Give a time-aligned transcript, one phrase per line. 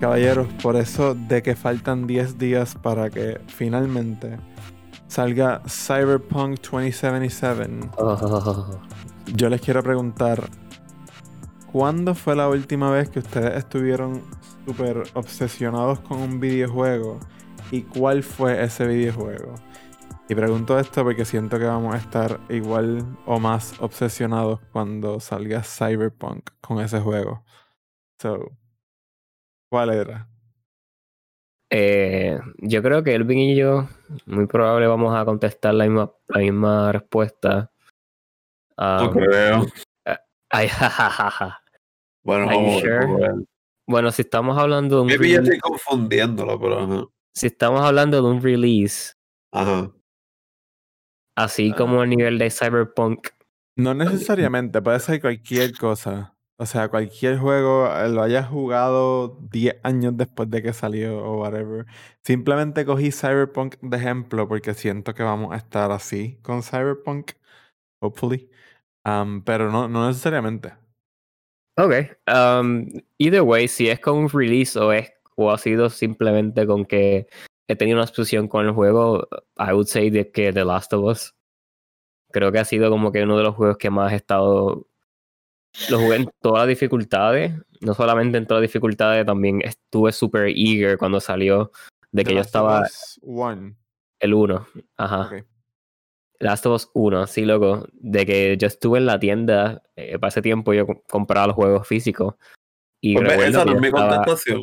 [0.00, 4.36] Caballeros, por eso de que faltan 10 días para que finalmente
[5.08, 8.16] salga Cyberpunk 2077, Oh,
[9.34, 10.48] yo les quiero preguntar,
[11.72, 14.22] ¿cuándo fue la última vez que ustedes estuvieron
[14.66, 17.18] súper obsesionados con un videojuego?
[17.70, 19.54] ¿Y cuál fue ese videojuego?
[20.28, 25.62] Y pregunto esto porque siento que vamos a estar igual o más obsesionados cuando salga
[25.62, 27.44] Cyberpunk con ese juego.
[28.20, 28.50] So,
[29.70, 30.28] ¿cuál era?
[31.70, 33.88] eh, yo creo que Elvin y yo,
[34.26, 37.70] muy probable vamos a contestar la misma, la misma respuesta.
[38.78, 39.66] No Um, creo.
[40.50, 41.62] ay, jajajaja.
[42.22, 43.46] Bueno, vamos sure?
[43.86, 47.04] Bueno, si estamos hablando de un Maybe ya estoy confundiéndolo, pero ajá.
[47.34, 49.14] si estamos hablando de un release,
[49.52, 49.90] Ajá.
[51.36, 51.76] Así Ah.
[51.76, 53.28] como el nivel de Cyberpunk,
[53.78, 56.34] No necesariamente, puede ser cualquier cosa.
[56.58, 61.40] O sea, cualquier juego eh, lo hayas jugado 10 años después de que salió o
[61.42, 61.84] whatever.
[62.24, 67.32] Simplemente cogí Cyberpunk de ejemplo porque siento que vamos a estar así con Cyberpunk,
[68.00, 68.48] hopefully.
[69.04, 70.72] Um, pero no, no necesariamente.
[71.78, 71.92] Ok.
[72.26, 72.86] Um,
[73.18, 77.26] either way, si es con un release o es o ha sido simplemente con que
[77.68, 79.28] he tenido una exposición con el juego,
[79.58, 81.34] I would say de que The Last of Us.
[82.32, 84.86] Creo que ha sido como que uno de los juegos que más he estado.
[85.90, 87.52] Lo jugué en todas las dificultades.
[87.80, 91.70] No solamente en todas las dificultades, también estuve super eager cuando salió.
[92.12, 93.76] De que The yo Last of estaba Us One.
[94.20, 94.66] el 1.
[94.96, 95.20] Ajá.
[95.26, 95.44] Ok.
[96.38, 97.86] Last of Us 1, sí, loco.
[97.92, 101.56] De que yo estuve en la tienda, eh, para ese tiempo yo com- compraba los
[101.56, 102.34] juegos físicos.
[103.00, 104.62] Y Pues, recuerdo esa no es mi estaba- contestación.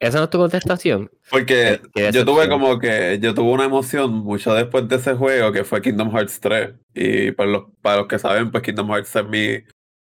[0.00, 1.10] ¿Esa no es tu contestación?
[1.30, 5.52] Porque Eh, yo tuve como que, yo tuve una emoción mucho después de ese juego
[5.52, 6.70] que fue Kingdom Hearts 3.
[6.94, 9.58] Y para los, para los que saben, pues Kingdom Hearts es mi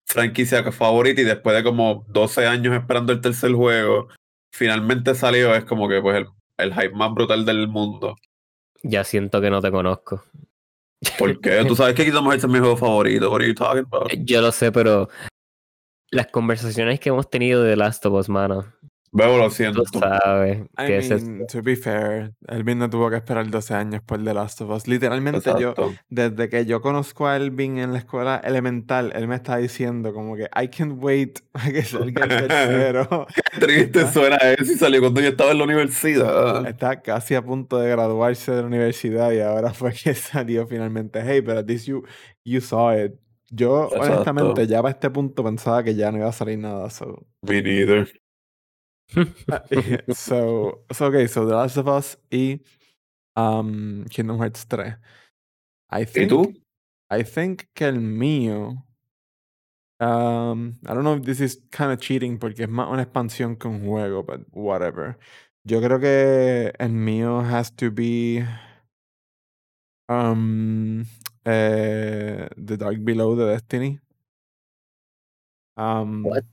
[0.05, 4.09] franquicia favorita y después de como 12 años esperando el tercer juego,
[4.53, 6.27] finalmente salió, es como que pues el,
[6.57, 8.17] el hype más brutal del mundo.
[8.83, 10.25] Ya siento que no te conozco.
[11.17, 11.63] ¿Por qué?
[11.65, 13.31] Tú sabes que Kingdom Hearts es mi juego favorito.
[13.31, 14.11] What are you talking about?
[14.25, 15.07] Yo lo sé, pero
[16.11, 18.65] las conversaciones que hemos tenido de Last of Us, mano,
[19.17, 19.81] Bebo, lo siento.
[19.83, 24.21] tú sabes I mean, to be fair, Elvin no tuvo que esperar 12 años por
[24.21, 24.89] The Last of Us.
[24.89, 25.73] Literalmente yo,
[26.09, 30.35] desde que yo conozco a Elvin en la escuela elemental, él me está diciendo como
[30.35, 33.25] que I can't wait a que salga el tercero.
[33.53, 36.67] Qué triste suena eso y salió cuando yo estaba en la universidad.
[36.67, 41.21] Está casi a punto de graduarse de la universidad y ahora fue que salió finalmente.
[41.25, 42.03] Hey, but at least you,
[42.43, 43.13] you saw it.
[43.49, 44.11] Yo, Exacto.
[44.11, 46.89] honestamente, ya para este punto pensaba que ya no iba a salir nada.
[46.89, 48.09] So, Me neither.
[50.11, 52.59] so, so okay, so The Last of Us y
[53.35, 54.95] um, Kingdom Hearts 3.
[55.91, 56.53] I ¿Y think, tú?
[57.11, 58.83] I think que el mío.
[59.99, 63.57] Um, I don't know if this is kind of cheating porque es más una expansión
[63.57, 65.17] que un juego, but whatever.
[65.65, 68.45] Yo creo que el mío has to be
[70.09, 71.05] um,
[71.45, 73.99] eh, The Dark Below de Destiny.
[75.77, 76.45] Um, What?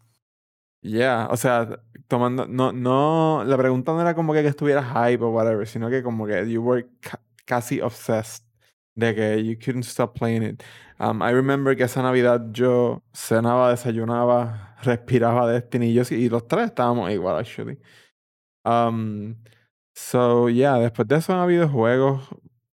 [0.83, 1.79] Yeah, o sea,
[2.13, 5.89] tomando, no, no, la pregunta no era como que, que estuvieras hype o whatever, sino
[5.89, 8.45] que como que you were ca- casi obsessed
[8.95, 10.63] de que you couldn't stop playing it.
[11.01, 16.67] Um, I remember que esa Navidad yo cenaba, desayunaba, respiraba Destiny y y los tres
[16.67, 17.79] estábamos igual, actually.
[18.65, 19.37] Um,
[19.95, 22.29] so, yeah, después de eso han habido juegos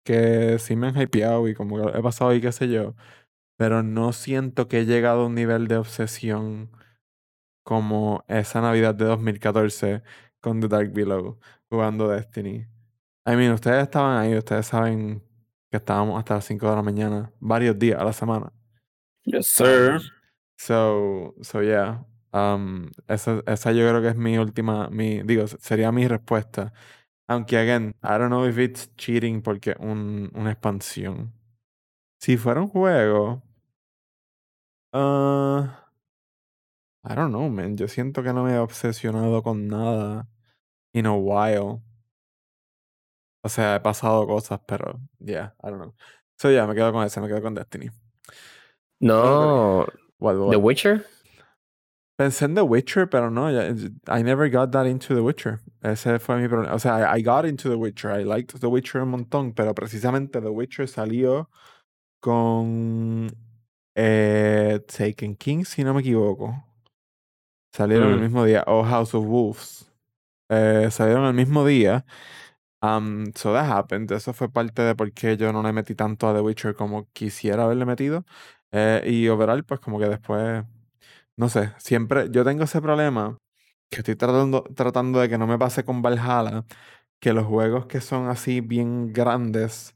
[0.03, 2.95] que sí me han hypeado y como que he pasado y qué sé yo,
[3.57, 6.71] pero no siento que he llegado a un nivel de obsesión
[7.63, 10.03] como esa Navidad de 2014
[10.39, 12.67] con The Dark Below jugando Destiny.
[13.25, 15.23] I mean, ustedes estaban ahí, ustedes saben
[15.71, 18.51] que estábamos hasta las 5 de la mañana, varios días a la semana.
[19.23, 20.01] Yes, sir.
[20.57, 22.05] So, so yeah.
[22.33, 26.73] Um, esa, esa yo creo que es mi última, mi, digo, sería mi respuesta.
[27.27, 31.33] Aunque, again, I don't know if it's cheating porque un, una expansión.
[32.19, 33.41] Si fuera un juego,
[34.93, 35.67] uh,
[37.05, 37.75] I don't know, man.
[37.75, 40.27] Yo siento que no me he obsesionado con nada
[40.93, 41.81] in a while.
[43.43, 45.93] O sea, he pasado cosas, pero yeah, I don't know.
[46.39, 47.89] So yeah, me quedo con ese, me quedo con Destiny.
[49.01, 49.85] No,
[50.19, 50.51] What, what?
[50.51, 51.05] The Witcher.
[52.17, 53.73] Pensé en The Witcher, pero no, ya-
[54.07, 55.59] I never got that into The Witcher.
[55.83, 56.73] Ese fue mi problema.
[56.73, 58.11] O sea, I, I got into The Witcher.
[58.11, 61.49] I liked The Witcher un montón, pero precisamente The Witcher salió
[62.21, 63.27] con
[63.95, 66.55] eh, Taken King, si no me equivoco.
[67.73, 68.21] Salieron el Mm.
[68.21, 68.63] mismo día.
[68.67, 69.91] O House of Wolves.
[70.49, 72.05] Eh, salieron el mismo día.
[72.81, 74.11] Um, so that happened.
[74.11, 77.07] Eso fue parte de por qué yo no le metí tanto a The Witcher como
[77.13, 78.25] quisiera haberle metido.
[78.71, 80.65] Eh, y overall, pues como que después,
[81.37, 83.37] no sé, siempre, yo tengo ese problema
[83.89, 86.65] que estoy tratando, tratando de que no me pase con Valhalla,
[87.19, 89.95] que los juegos que son así bien grandes,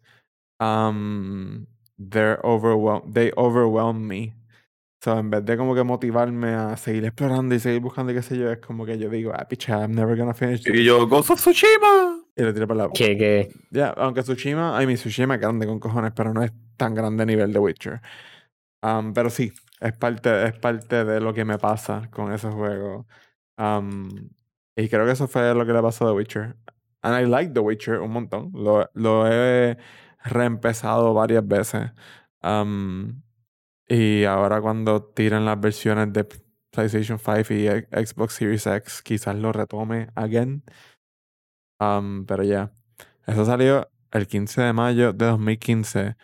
[0.61, 1.65] um,
[1.97, 4.35] they're overwhelm, they overwhelm me.
[4.99, 8.23] So, en vez de como que motivarme a seguir explorando y seguir buscando y qué
[8.23, 10.73] sé yo, es como que yo digo, ah, picha, I'm never gonna finish this.
[10.73, 12.23] Y yo, Ghost of Tsushima.
[12.35, 15.67] Y lo tiro para la Que, que Ya, aunque Tsushima, ay, mi Tsushima es grande
[15.67, 18.01] con cojones, pero no es tan grande a nivel de Witcher.
[18.81, 23.07] Um, pero sí, es parte, es parte de lo que me pasa con ese juego.
[23.57, 24.29] Um,
[24.75, 26.55] y creo que eso fue lo que le pasó a The Witcher.
[27.01, 28.51] And I like The Witcher un montón.
[28.53, 29.77] Lo, lo he
[30.23, 31.91] reempezado varias veces.
[32.43, 33.21] Um,
[33.87, 36.27] y ahora cuando tiran las versiones de
[36.71, 37.67] PlayStation 5 y
[38.05, 40.63] Xbox Series X, quizás lo retome again.
[41.79, 42.71] Um, pero ya.
[43.25, 46.15] Eso salió el 15 de mayo de 2015.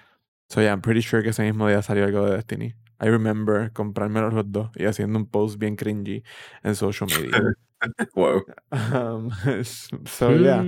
[0.50, 2.75] So yeah, I'm pretty sure que ese mismo día salió algo de Destiny.
[3.00, 6.24] I remember comprármelo los dos y haciendo un post bien cringy
[6.63, 7.56] en social media.
[8.15, 8.45] Wow.
[8.71, 9.30] Um,
[10.06, 10.63] so yeah.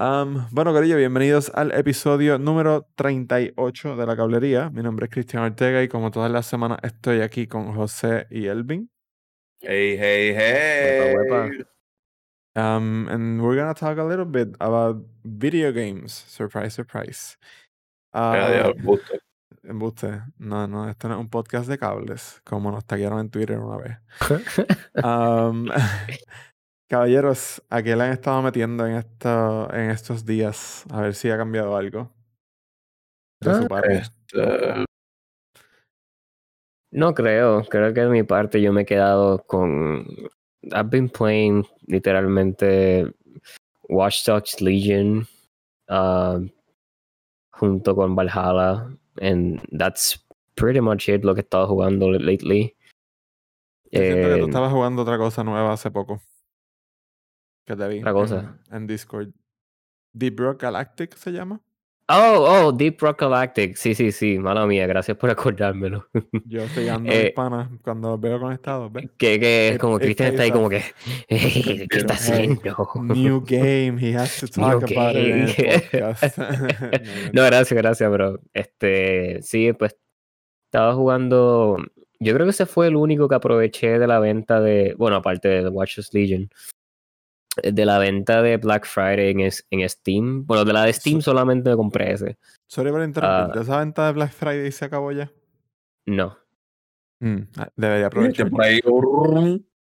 [0.00, 4.70] Um, bueno, Corillo, bienvenidos al episodio número 38 de La Cablería.
[4.70, 8.46] Mi nombre es Cristian Ortega y como todas las semanas estoy aquí con José y
[8.46, 8.90] Elvin.
[9.60, 11.14] Hey, hey, hey.
[12.56, 16.14] Um, and we're gonna talk a little bit about video games.
[16.14, 17.36] Surprise, surprise.
[18.14, 19.18] Uh, gusto.
[19.64, 20.22] embuste.
[20.38, 23.76] No, no, esto no es un podcast de cables, como nos taguearon en Twitter una
[23.76, 23.98] vez.
[25.04, 25.68] Um,
[26.90, 30.84] caballeros, ¿a qué le han estado metiendo en, esto, en estos días?
[30.90, 32.10] A ver si ha cambiado algo.
[33.40, 33.94] De su Ah, parte.
[33.94, 34.84] Este,
[36.92, 40.04] No creo, creo que de mi parte yo me he quedado con.
[40.64, 43.06] I've been playing literalmente
[43.88, 45.26] Watch Dogs Legion
[45.88, 46.40] uh,
[47.52, 48.90] junto con Valhalla,
[49.22, 50.18] and that's
[50.56, 52.76] pretty much it lo que he estado jugando lately.
[53.92, 56.20] Yo siento que tú Eh, estabas jugando otra cosa nueva hace poco.
[57.70, 57.98] Que te vi.
[58.00, 58.58] ¿Otra cosa?
[58.70, 59.28] En, en Discord.
[60.12, 61.60] Deep Rock Galactic se llama.
[62.08, 63.76] Oh, oh, Deep Rock Galactic.
[63.76, 66.08] Sí, sí, sí, mala mía, gracias por acordármelo.
[66.46, 69.08] Yo estoy ando Eh, mis panas cuando los veo conectados, ¿ves?
[69.16, 70.82] que, que It- como Cristian está ahí como que,
[71.28, 72.88] ¿qué está haciendo?
[72.96, 77.30] New game, he has to talk New about it in.
[77.32, 78.40] No, gracias, gracias, bro.
[78.52, 79.96] Este, sí, pues
[80.66, 81.76] estaba jugando.
[82.18, 84.94] Yo creo que ese fue el único que aproveché de la venta de.
[84.98, 86.50] Bueno, aparte de Watch Dogs Legion.
[87.62, 90.46] De la venta de Black Friday en, es- en Steam.
[90.46, 92.38] Bueno, de la de Steam solamente me compré ese.
[92.68, 93.58] Sorry por interrumpirte.
[93.58, 93.62] Ah.
[93.62, 95.30] ¿Esa venta de Black Friday se acabó ya?
[96.06, 96.36] No.
[97.20, 98.50] Mm, ah, debería aprovechar.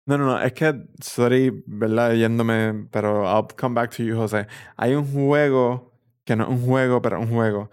[0.06, 2.14] No, no, no, es que, sorry, ¿verdad?
[2.14, 4.48] Yéndome, pero I'll come back to you, José.
[4.78, 5.92] Hay un juego,
[6.24, 7.70] que no es un juego, pero un juego,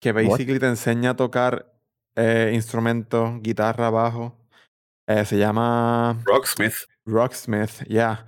[0.00, 1.72] que basically te enseña a tocar
[2.16, 4.36] eh, instrumentos, guitarra, bajo.
[5.06, 6.74] Eh, se llama Rocksmith.
[7.06, 8.26] Rocksmith, yeah.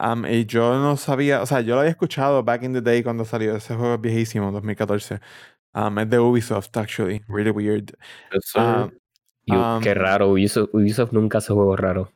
[0.00, 3.02] Um, y yo no sabía, o sea, yo lo había escuchado back in the day
[3.02, 3.56] cuando salió.
[3.56, 5.20] Ese juego es viejísimo, 2014.
[5.74, 7.22] Um, es de Ubisoft, actually.
[7.28, 7.92] Really weird.
[8.56, 8.88] Ah,
[9.44, 9.52] Y-
[9.82, 10.28] qué Um, raro.
[10.30, 12.08] Ubisoft, Ubisoft nunca hace juegos raros.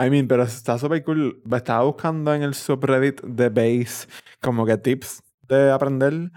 [0.00, 1.42] I mean, pero está súper cool.
[1.52, 4.06] Estaba buscando en el subreddit de Base
[4.40, 6.30] como que tips de aprender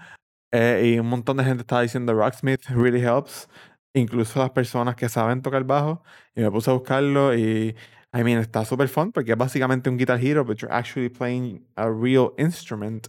[0.52, 3.48] eh, y un montón de gente estaba diciendo Rocksmith really helps.
[3.94, 6.02] Incluso las personas que saben tocar bajo.
[6.34, 7.76] Y me puse a buscarlo y,
[8.14, 11.66] I mean, está súper fun porque es básicamente un Guitar Hero, but you're actually playing
[11.76, 13.08] a real instrument.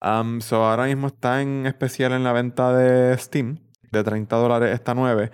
[0.00, 3.58] Um, so ahora mismo está en especial en la venta de Steam.
[3.90, 5.30] De 30 dólares está 9.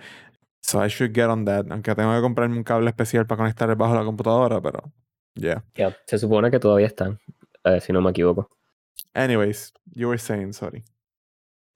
[0.61, 1.65] So I should get on that.
[1.69, 4.91] Aunque tengo que comprarme un cable especial para conectar el bajo a la computadora, pero.
[5.35, 5.63] Yeah.
[5.75, 7.19] Ya, se supone que todavía están,
[7.63, 8.49] eh, si no me equivoco.
[9.13, 10.83] Anyways, you were saying, sorry.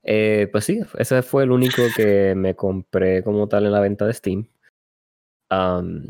[0.04, 4.06] Eh, pues sí, ese fue el único que me compré como tal en la venta
[4.06, 4.48] de Steam.
[5.50, 6.08] Am,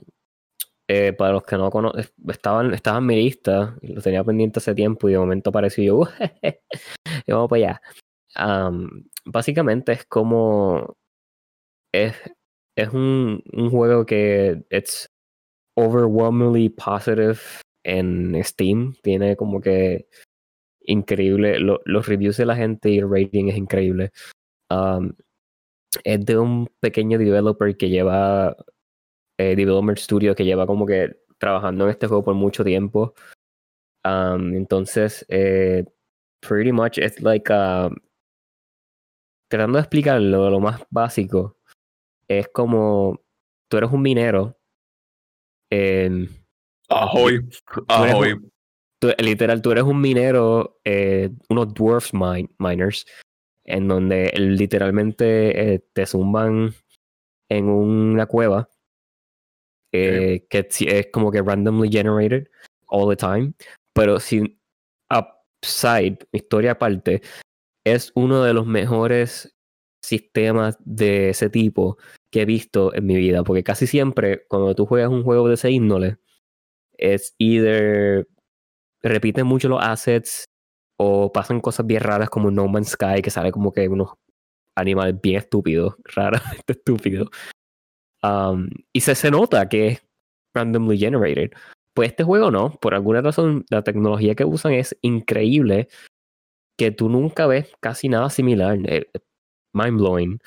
[0.87, 4.75] eh, para los que no conocen, estaban, estaba en mi lista, lo tenía pendiente hace
[4.75, 5.99] tiempo y de momento apareció yo,
[6.43, 6.51] "Uh,
[7.25, 7.81] y vamos para allá.
[8.35, 10.97] Am, básicamente es como,
[11.93, 12.15] es,
[12.77, 15.07] es un, un juego que it's
[15.77, 17.39] overwhelmingly positive
[17.85, 20.07] en Steam, tiene como que
[20.81, 21.59] increíble.
[21.59, 24.11] lo- los reviews de la gente y el rating es increíble.
[26.03, 28.55] Es de un pequeño developer que lleva,
[29.37, 33.13] eh, Development Studio, que lleva como que trabajando en este juego por mucho tiempo.
[34.03, 35.85] Um, entonces, eh,
[36.39, 37.89] pretty much it's like, uh,
[39.49, 41.57] tratando de explicarlo, lo más básico,
[42.27, 43.21] es como,
[43.69, 44.57] tú eres un minero.
[45.69, 46.27] em,
[46.89, 47.45] Ahoy.
[47.89, 48.39] Ahoy.
[48.99, 53.05] tú- literal, tú eres un minero, eh, unos dwarf mine- miners,
[53.65, 56.73] en donde literalmente eh, te zumban
[57.49, 58.69] en una cueva
[60.05, 62.47] eh, es como que randomly generated
[62.87, 63.53] all the time,
[63.93, 64.59] pero sin
[65.09, 67.21] upside, historia aparte,
[67.85, 69.55] es uno de los mejores
[70.01, 71.97] sistemas de ese tipo
[72.31, 75.55] que he visto en mi vida, porque casi siempre cuando tú juegas un juego de
[75.55, 76.17] ese índole,
[76.97, 78.27] es either
[79.01, 80.45] repiten mucho los assets
[80.97, 84.09] o pasan cosas bien raras como No Man's Sky, que sale como que unos
[84.75, 87.29] animales bien estúpidos, raramente estúpidos.
[88.23, 90.07] Um, y se, se nota que es
[90.55, 91.51] randomly generated.
[91.93, 95.87] Pues este juego no, por alguna razón la tecnología que usan es increíble,
[96.77, 98.77] que tú nunca ves casi nada similar.
[98.85, 99.09] eh,
[99.73, 100.39] mind blowing.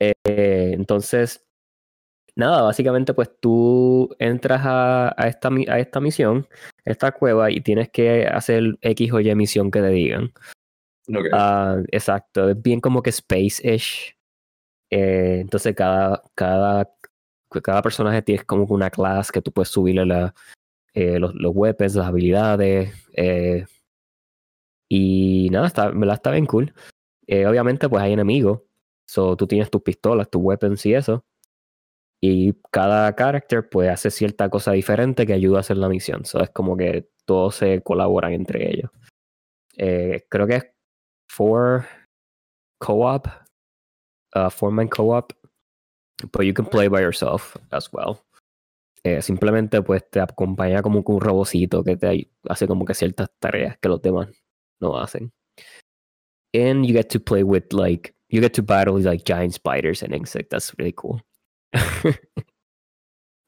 [0.00, 1.44] Eh, entonces,
[2.36, 6.46] nada, básicamente pues tú entras a, a esta, a esta misión,
[6.84, 10.32] esta cueva, y tienes que hacer X o Y misión que te digan.
[11.32, 14.16] Ah, exacto, es bien como que space-ish.
[14.92, 16.94] Eh, entonces cada, cada,
[17.62, 20.02] cada personaje tiene como una clase que tú puedes subirle
[20.92, 22.92] eh, los, weapons, las habilidades.
[23.14, 23.64] eh,
[24.90, 26.74] y nada, está, verdad está bien cool.
[27.26, 28.60] Obviamente pues hay enemigos.
[29.08, 31.24] So tú tienes tus pistolas, tus weapons y eso.
[32.20, 36.26] Y cada character pues hace cierta cosa diferente que ayuda a hacer la misión.
[36.26, 38.90] So es como que todos se colaboran entre ellos.
[39.74, 40.66] Creo que es
[41.30, 41.86] four
[42.78, 43.26] co-op,
[44.34, 44.50] uh,
[44.88, 45.32] co-op,
[46.32, 48.20] but you can play by yourself as well.
[49.04, 53.30] Eh, simplemente pues te acompaña como que un robocito que te hace como que ciertas
[53.40, 54.28] tareas que los demás
[54.80, 55.32] no hacen.
[56.54, 60.14] And you get to play with like you get to battle like giant spiders and
[60.14, 60.50] insects.
[60.50, 61.20] That's really cool.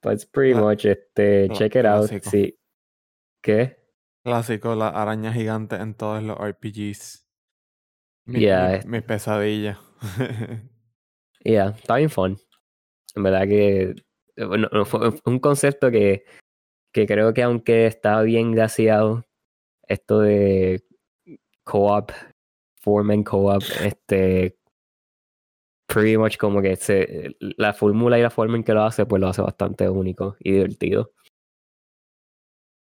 [0.03, 2.09] But it's pretty much este, cla- check it out.
[2.09, 2.31] clásico.
[2.31, 2.59] Sí.
[3.43, 3.77] ¿Qué?
[4.25, 7.27] Clásico, la araña gigante en todos los RPGs.
[8.27, 9.79] Mi, Yeah, mi- mi pesadilla.
[11.45, 12.39] Yeah, está bien fun.
[13.15, 13.95] En verdad que
[14.37, 16.25] eh, bueno, no, fue un concepto que,
[16.93, 19.25] que creo que aunque está bien gaseado,
[19.87, 20.83] esto de
[21.65, 22.11] co-op,
[22.81, 24.57] four-man co-op, este,
[25.87, 29.21] pretty much como que se, la fórmula y la forma en que lo hace, pues
[29.21, 31.13] lo hace bastante único y divertido.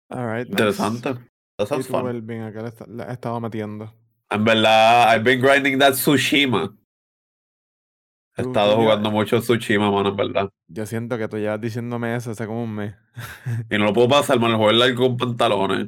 [0.09, 0.63] Alright, nice.
[0.63, 1.13] Interesante.
[1.57, 2.07] That sounds fun.
[2.07, 3.93] Elvin, ¿a qué le, esta- le has estado metiendo?
[4.29, 6.73] En verdad, I've been grinding that Tsushima.
[8.37, 10.49] He estado tú jugando mucho Tsushima, mano, en verdad.
[10.67, 12.95] Yo siento que tú llevas diciéndome eso hace como un mes.
[13.69, 15.87] Y no lo puedo pasar, mano, el juego es largo con pantalones.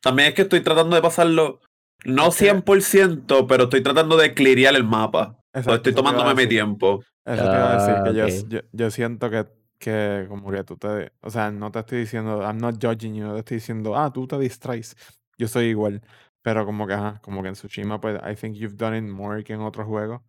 [0.00, 1.60] También es que estoy tratando de pasarlo,
[2.04, 5.38] no que- 100%, pero estoy tratando de clearear el mapa.
[5.52, 7.02] Exacto, estoy tomándome mi tiempo.
[7.24, 8.48] Eso te iba a decir Ah, que yo, ok.
[8.48, 9.46] yo, yo siento que,
[9.78, 11.12] que como que tú te...
[11.20, 14.12] O sea, no te estoy diciendo, I'm not judging you, no te estoy diciendo, ah,
[14.12, 14.96] tú te distraes.
[15.36, 16.00] Yo soy igual.
[16.42, 19.42] Pero como que, ajá, como que en Tsushima, pues, I think you've done it more
[19.42, 20.22] que en otros juegos.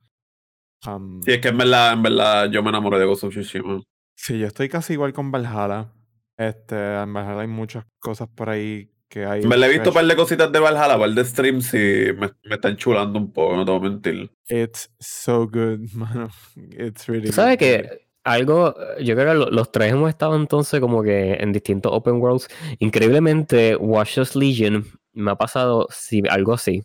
[0.87, 3.81] Um, Sí, es que en verdad, en verdad, yo me enamoré de Ghost of Tsushima.
[4.15, 5.91] sí, yo estoy casi igual con Valhalla.
[6.37, 9.41] Este, en Valhalla hay muchas cosas por ahí que hay...
[9.45, 12.13] Me le he visto un par de cositas de Valhalla, un par de streams y
[12.13, 14.31] me, me están chulando un poco, no te voy a mentir.
[14.47, 16.29] It's so good, mano.
[16.55, 20.79] It's really Tú sabes que algo, yo creo que lo- los tres hemos estado entonces
[20.79, 22.47] como que en distintos open worlds.
[22.79, 26.83] Increíblemente, Watch Dogs Legion me ha pasado sí, algo así.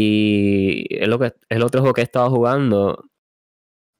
[0.00, 3.04] Y es, lo que, es el otro juego que he estado jugando.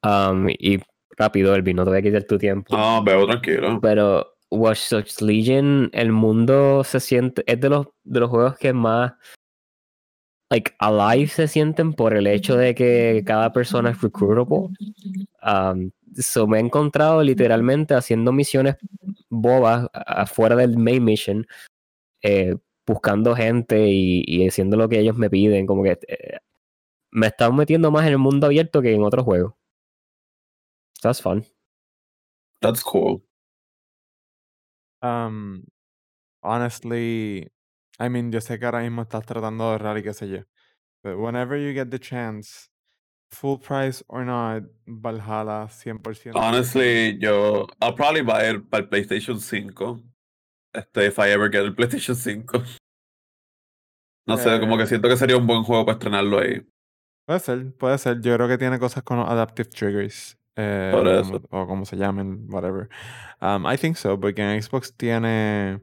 [0.05, 0.78] um, y
[1.17, 2.76] rápido, Elvin, no te voy a quitar tu tiempo.
[2.76, 3.81] No, veo tranquilo.
[3.83, 8.73] Pero Watch Dogs Legion, el mundo se siente, es de los, de los juegos que
[8.73, 9.14] más
[10.50, 14.69] like alive se sienten por el hecho de que cada persona es recruitable.
[15.43, 18.76] Um, so me he encontrado literalmente haciendo misiones
[19.28, 21.45] bobas afuera del main mission,
[22.23, 22.55] eh,
[22.88, 25.66] buscando gente y, y haciendo lo que ellos me piden.
[25.66, 26.38] Como que eh,
[27.11, 29.54] me están metiendo más en el mundo abierto que en otros juegos.
[31.02, 31.45] That's fun.
[32.61, 33.23] That's cool.
[35.00, 35.64] Um,
[36.42, 37.49] honestly,
[38.00, 40.40] I mean, yo sé que ahora mismo estás tratando de ahorrar y qué sé yo.
[41.04, 42.68] But whenever you get the chance,
[43.30, 46.35] full price or not, Valhalla 100%.
[46.35, 50.02] Honestly, yo, I'll probably buy it para PlayStation 5.
[50.73, 52.63] Este, if I ever get el PlayStation 5.
[54.27, 54.87] No sé, como que Eh.
[54.87, 56.67] siento que sería un buen juego para estrenarlo ahí.
[57.27, 58.21] Puede ser, puede ser.
[58.21, 60.37] Yo creo que tiene cosas con los adaptive triggers.
[60.61, 61.41] eh, Por o, eso.
[61.43, 62.89] como, o como se llamen, whatever.
[63.41, 65.81] Um, I think so, porque en Xbox tiene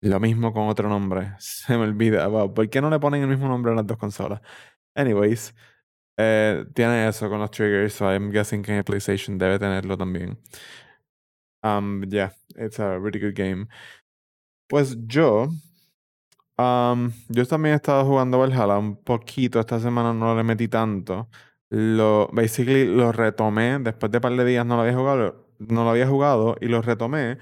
[0.00, 1.32] lo mismo con otro nombre.
[1.38, 2.26] Se me olvida.
[2.28, 4.40] Wow, ¿Por qué no le ponen el mismo nombre a las dos consolas?
[4.96, 5.54] Anyways,
[6.16, 10.38] eh, tiene eso con los triggers, so I'm guessing que en PlayStation debe tenerlo también.
[11.62, 13.68] Um, yeah, it's a really good game.
[14.68, 15.48] Pues yo,
[16.58, 19.60] um, yo también he estado jugando Valhalla un poquito.
[19.60, 21.28] Esta semana no le metí tanto.
[21.70, 25.84] lo, basically lo retomé, después de un par de días no lo había jugado, no
[25.84, 27.38] lo había jugado y lo retomé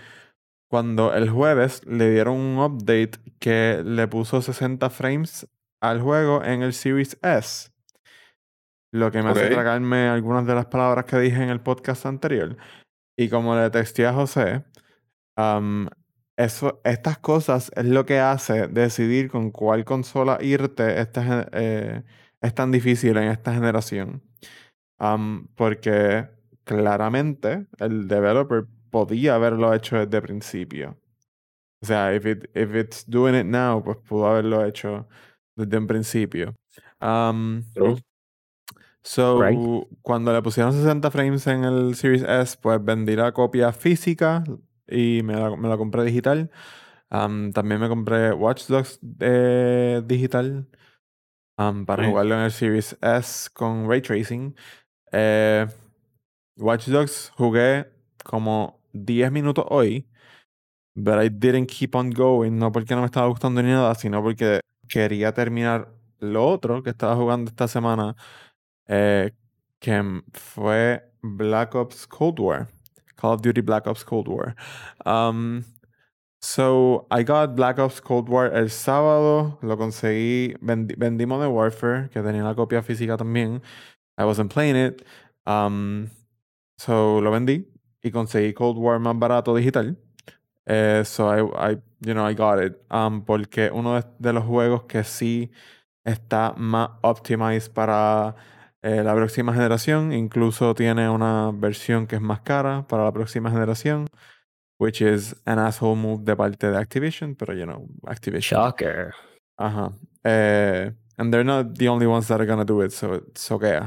[0.68, 5.46] cuando el jueves le dieron un update que le puso 60 frames
[5.80, 7.70] al juego en el Series S.
[8.92, 12.56] Lo que me hace tragarme algunas de las palabras que dije en el podcast anterior.
[13.16, 14.64] Y como le texté a José,
[16.36, 22.02] eso, estas cosas es lo que hace decidir con cuál consola irte esta eh,
[22.40, 24.22] es tan difícil en esta generación.
[25.54, 26.28] Porque
[26.64, 30.98] claramente el developer podía haberlo hecho desde el principio.
[31.82, 35.06] O sea, if, it, if it's doing it now, pues pudo haberlo hecho
[35.54, 36.54] desde un principio.
[36.98, 38.00] True.
[39.02, 39.58] So, Right.
[40.02, 44.42] cuando le pusieron 60 frames en el Series S, pues vendí la copia física
[44.88, 46.50] y me la, me la compré digital.
[47.08, 50.66] Am, también me compré Watch Dogs eh, digital
[51.56, 54.54] para jugarlo en el Series S con Ray Tracing.
[55.12, 55.66] Eh,
[56.58, 57.90] Watch Dogs jugué
[58.24, 60.06] como 10 minutos hoy,
[60.94, 64.22] but I didn't keep on going, no porque no me estaba gustando ni nada, sino
[64.22, 68.16] porque quería terminar lo otro que estaba jugando esta semana,
[68.86, 69.32] eh,
[69.78, 72.75] que fue Black Ops Cold War.
[73.16, 74.54] Call of Duty Black Ops Cold War.
[75.04, 75.64] Um,
[76.40, 82.10] so, I got Black Ops Cold War el sábado, lo conseguí, vendi, vendí Modern Warfare,
[82.10, 83.62] que tenía la copia física también.
[84.18, 85.02] I wasn't playing it.
[85.46, 86.10] Um,
[86.78, 87.66] so, lo vendí
[88.02, 89.96] y conseguí Cold War más barato digital.
[90.66, 92.76] Eh, so, I, I, you know, I got it.
[92.90, 95.50] Um, porque uno de, de los juegos que sí
[96.04, 98.36] está más optimized para
[98.82, 100.12] eh, la próxima generación.
[100.12, 104.06] Incluso tiene una versión que es más cara para la próxima generación.
[104.78, 108.60] Which is an asshole move de parte de Activision, pero you know, Activision.
[108.60, 109.14] Shocker.
[109.56, 109.92] Ajá.
[110.22, 113.80] Eh, and they're not the only ones that are gonna do it, so it's okay.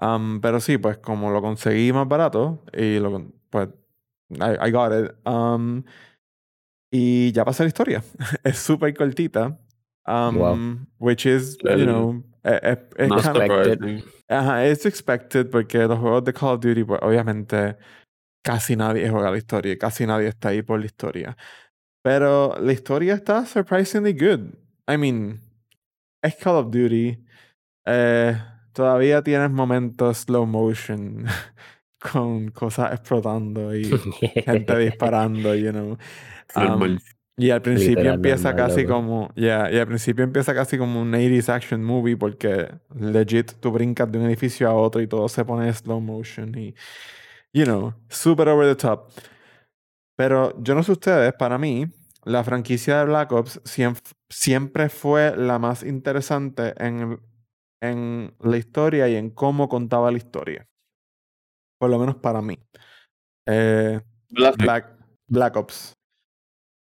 [0.00, 3.68] Um, pero sí, pues como lo conseguí más barato y lo pues
[4.30, 5.14] I, I got it.
[5.26, 5.84] Um,
[6.90, 8.02] y ya pasé la historia.
[8.44, 9.58] es súper cortita.
[10.06, 10.78] Um, Wow.
[10.98, 14.04] Which is, you know, eh, eh, es Not kind of- Expected.
[14.28, 17.76] Ajá, es expected porque los juegos de Call of Duty, pues obviamente
[18.44, 21.36] casi nadie juega la historia, casi nadie está ahí por la historia.
[22.02, 24.54] Pero la historia está surprisingly good.
[24.88, 25.40] I mean,
[26.22, 27.18] es Call of Duty.
[27.86, 28.36] eh,
[28.72, 31.24] todavía tienes momentos slow motion
[32.12, 33.84] con cosas explotando y
[34.44, 35.98] gente disparando, you know.
[36.54, 36.98] Um,
[37.38, 38.94] y al principio empieza normal, casi loco.
[38.94, 42.68] como, yeah, y al principio empieza casi como un 80s action movie porque
[42.98, 46.74] legit tú brincas de un edificio a otro y todo se pone slow motion y,
[47.52, 49.10] you know, super over the top.
[50.16, 51.86] Pero yo no sé ustedes, para mí,
[52.24, 57.20] la franquicia de Black Ops siem- siempre fue la más interesante en,
[57.82, 60.66] en la historia y en cómo contaba la historia.
[61.78, 62.58] Por lo menos para mí.
[63.46, 64.00] Eh.
[64.56, 64.96] Black,
[65.28, 65.95] Black Ops.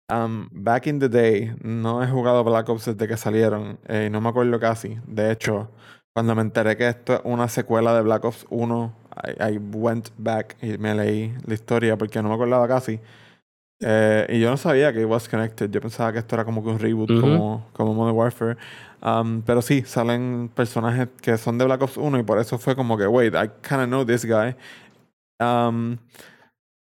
[0.08, 3.78] Um, back in the day, no he jugado Black Ops desde que salieron.
[3.88, 4.98] eh, y no me acuerdo casi.
[5.06, 5.68] De hecho,
[6.14, 8.94] cuando me enteré que esto es una secuela de Black Ops 1,
[9.40, 13.00] I, I went back y me leí la historia porque no me acordaba casi.
[13.80, 15.70] Eh, y yo no sabía que it was connected.
[15.70, 18.56] Yo pensaba que esto era como que un reboot, como, como Modern Warfare.
[19.02, 22.76] Um, pero sí, salen personajes que son de Black Ops 1 y por eso fue
[22.76, 24.54] como que, wait, I kind of know this guy.
[25.40, 25.98] Um,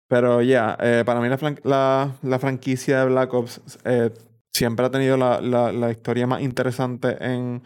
[0.09, 4.11] pero ya, eh, para mí la, la, la franquicia de Black Ops eh,
[4.53, 7.63] siempre ha tenido la, la, la historia más interesante en,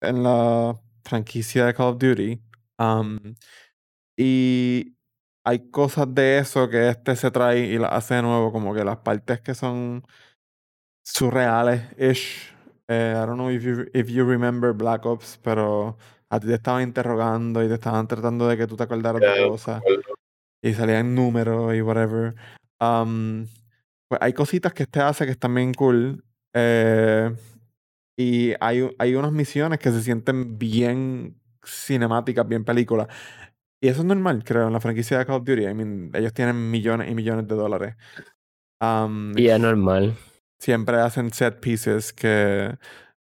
[0.00, 2.40] en la franquicia de Call of Duty.
[2.78, 3.18] Um,
[4.16, 4.96] y
[5.44, 8.84] hay cosas de eso que este se trae y las hace de nuevo, como que
[8.84, 10.04] las partes que son
[11.04, 12.52] surreales-ish.
[12.88, 15.96] Eh, I don't know if you, if you remember Black Ops, pero
[16.28, 19.26] a ti te estaban interrogando y te estaban tratando de que tú te acordaras de
[19.26, 19.82] Ya, cosas.
[20.64, 22.34] Y salían números y whatever.
[22.80, 23.46] Um,
[24.08, 26.24] pues hay cositas que este hace que están bien cool.
[26.54, 27.34] eh,
[28.16, 33.08] y hay, hay unas misiones que se sienten bien cinemáticas, bien películas.
[33.82, 35.66] Y eso es normal, creo, en la franquicia de Call of Duty.
[35.66, 37.96] I mean, ellos tienen millones y millones de dólares.
[38.80, 40.14] Um, Y es normal.
[40.58, 42.78] siempre hacen set pieces que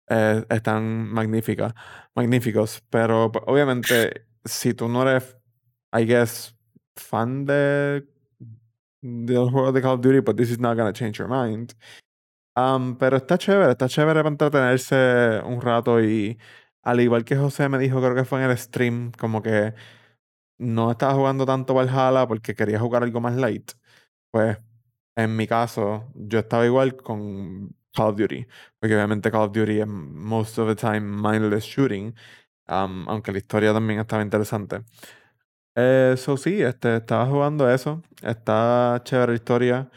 [0.08, 1.74] eh, están magníficas,
[2.14, 2.82] magníficos.
[2.90, 5.36] Pero pues, obviamente, si tú no eres,
[5.92, 6.54] I guess,
[6.96, 8.06] fan de,
[9.02, 11.74] de los juegos de Call of Duty, pues this is not gonna change your mind.
[12.54, 16.38] Um, pero está chévere, está chévere para entretenerse un rato y
[16.82, 19.74] al igual que José me dijo, creo que fue en el stream, como que
[20.58, 23.72] no estaba jugando tanto Valhalla porque quería jugar algo más light.
[24.30, 24.58] Pues
[25.16, 28.46] en mi caso, yo estaba igual con Call of Duty,
[28.78, 32.14] porque obviamente Call of Duty es most of the time mindless shooting.
[32.68, 34.84] Um, aunque la historia también estaba interesante.
[35.76, 38.02] Eh, so sí, este, estaba jugando eso.
[38.22, 39.90] Está chévere la historia.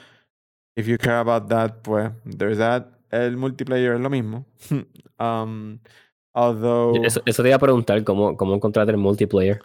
[0.77, 2.87] If you care about that, pues, there's that.
[3.11, 4.45] El multiplayer es lo mismo.
[5.19, 5.79] um,
[6.33, 9.61] although, Eso, eso te iba a preguntar, ¿cómo, cómo encontraste el multiplayer?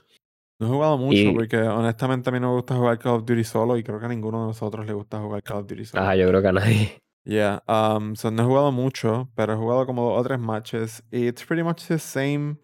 [0.61, 3.25] no he jugado mucho y- porque honestamente a mí no me gusta jugar Call of
[3.25, 5.87] Duty solo y creo que a ninguno de nosotros le gusta jugar Call of Duty
[5.87, 6.03] solo.
[6.03, 6.99] Ajá, yo creo que a nadie.
[7.25, 11.03] Yeah, um, so no he jugado mucho, pero he jugado como dos o tres matches.
[11.11, 12.59] Y it's pretty much the same,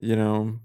[0.00, 0.60] you know,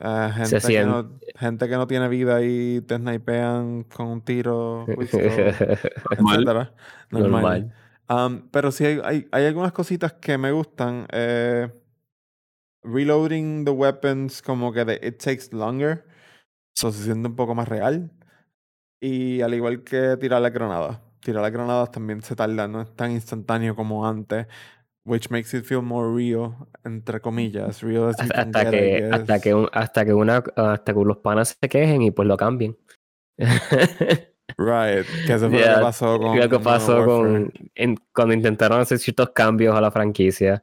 [0.00, 4.84] eh, gente, que no, gente que no tiene vida y te snipean con un tiro,
[4.86, 5.20] whistle,
[6.10, 6.34] Normal.
[6.34, 6.74] etcétera.
[7.10, 7.30] Normal.
[7.30, 7.74] Normal.
[8.08, 11.06] Um, pero sí hay, hay, hay algunas cositas que me gustan.
[11.10, 11.70] Eh,
[12.84, 16.04] reloading the weapons como que de, it takes longer.
[16.74, 18.10] So se siente un poco más real.
[19.00, 21.00] Y al igual que tirar las granadas.
[21.20, 24.46] Tirar las granadas también se tarda, no es tan instantáneo como antes.
[25.04, 27.82] Which makes it feel more real, entre comillas.
[27.82, 30.94] Real as you Hasta, can hasta get, que, hasta que un- hasta que una hasta
[30.94, 32.76] que los panas se quejen y pues lo cambien.
[34.58, 35.06] Right.
[35.26, 36.38] Que eso fue lo Yeah, que pasó con.
[36.38, 40.62] Lo que pasó con en- cuando intentaron hacer ciertos cambios a la franquicia.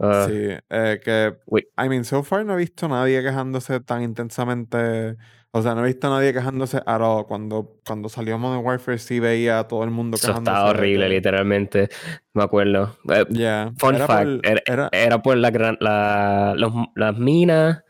[0.00, 1.66] Ah, Sí, eh, que, Wait.
[1.78, 5.16] I mean, so far no he visto nadie quejándose tan intensamente,
[5.54, 7.26] o sea, no he visto nadie quejándose at all.
[7.26, 10.54] Cuando, cuando salió Modern Warfare sí veía a todo el mundo Eso quejándose.
[10.56, 11.88] estaba horrible, que- literalmente.
[12.32, 12.96] Me acuerdo.
[13.12, 17.16] Eh, Yeah, Fun era fact, por- era, era- era por la gran, la, los- las
[17.18, 17.84] minas,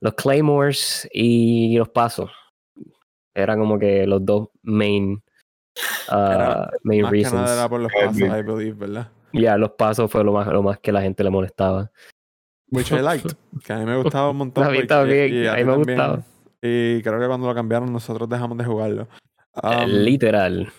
[0.00, 2.30] los claymores y los pasos.
[3.34, 5.22] Eran como que los dos main,
[6.08, 7.40] ah, Era main más que reasons.
[7.42, 8.20] nada era por los Eh, pasos.
[8.20, 9.08] I believe, ¿verdad?
[9.32, 11.90] Ya, los pasos fue lo más, lo más que la gente le molestaba.
[12.70, 13.32] Which I liked,
[13.64, 14.64] que a mí me gustaba un montón.
[14.64, 15.98] A mí también, y a ti mí me también.
[15.98, 16.22] gustaba.
[16.62, 19.08] Y creo que cuando lo cambiaron nosotros dejamos de jugarlo.
[19.62, 20.72] Um, Literal.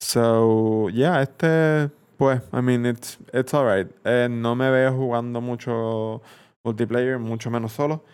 [0.00, 3.90] So, yeah, este, pues, I mean, it's, it's alright.
[4.04, 6.22] Eh, no me veo jugando mucho
[6.62, 8.04] multiplayer, mucho menos solo.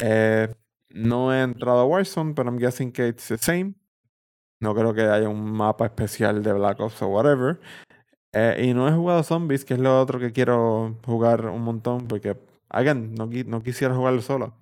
[0.00, 0.48] Eh,
[0.90, 3.74] no he entrado a Warzone, pero I'm guessing que it's the same.
[4.60, 7.58] No creo que haya un mapa especial de Black Ops o whatever.
[8.32, 12.06] Eh, y no he jugado Zombies, que es lo otro que quiero jugar un montón,
[12.06, 12.36] porque,
[12.68, 14.54] again, no, no quisiera jugarlo solo.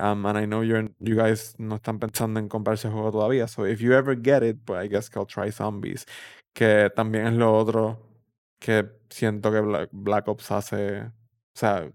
[0.00, 3.48] Um, and I know you're, you guys no están pensando en comprarse el juego todavía.
[3.48, 6.06] So if you ever get it, pues I guess que I'll try Zombies.
[6.54, 7.98] Que también es lo otro
[8.58, 11.00] que siento que Black, Black Ops hace.
[11.02, 11.12] O
[11.54, 11.90] sea,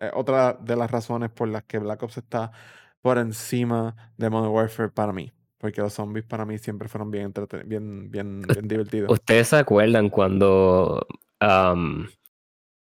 [0.00, 2.52] eh, otra de las razones por las que Black Ops está
[3.00, 5.32] por encima de Modern Warfare para mí.
[5.58, 7.32] Porque los zombies para mí siempre fueron bien,
[7.66, 9.10] bien, bien, bien divertidos.
[9.10, 11.06] ¿Ustedes se acuerdan cuando,
[11.40, 12.08] am,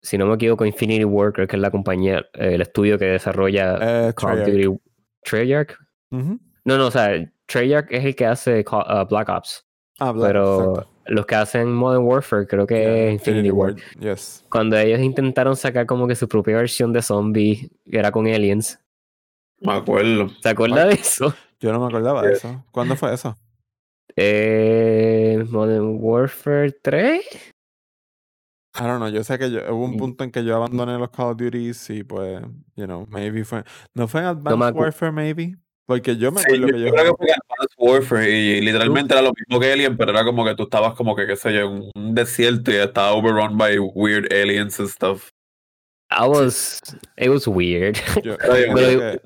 [0.07, 3.07] si no me equivoco, Infinity War, creo que es la compañía, eh, el estudio que
[3.07, 3.77] desarrolla
[4.09, 4.65] Eh, Call of Treyarch.
[4.67, 4.81] Duty.
[5.25, 5.77] ¿Treyarch?
[6.13, 6.39] Ujú.
[6.65, 9.67] No, no, o sea, Treyarch es el que hace Call- ah, Black Ops,
[9.99, 10.91] Ah, Black Ops, pero exacto.
[11.07, 13.75] los que hacen Modern Warfare creo que Yeah, es Infinity War.
[14.01, 14.45] Yes.
[14.51, 18.79] Cuando ellos intentaron sacar como que su propia versión de zombie, que era con aliens.
[19.61, 20.29] Me acuerdo.
[20.43, 21.35] ¿Se acuerdan de eso?
[21.61, 22.65] Yo no me acordaba de eso.
[22.71, 23.37] ¿Cuándo fue eso?
[24.15, 27.23] Eh, Modern Warfare 3.
[28.79, 31.11] I don't know, yo sé que yo- hubo un punto en que yo abandoné los
[31.11, 32.41] Call of Duties y pues,
[32.77, 33.65] you know, maybe fue.
[33.95, 35.57] ¿No fue en Advanced acu- Warfare, maybe?
[35.87, 36.93] Porque yo me Sí, acuerdo yo, que yo yo.
[36.93, 40.25] creo que jugué- fue Advanced Warfare y literalmente era lo mismo que Alien, pero era
[40.25, 43.57] como que tú estabas como que, qué sé yo, en un desierto y estaba overrun
[43.57, 45.31] by weird aliens and stuff.
[46.11, 46.81] I was,
[47.17, 47.97] it was weird.
[48.25, 49.21] yo- Pero que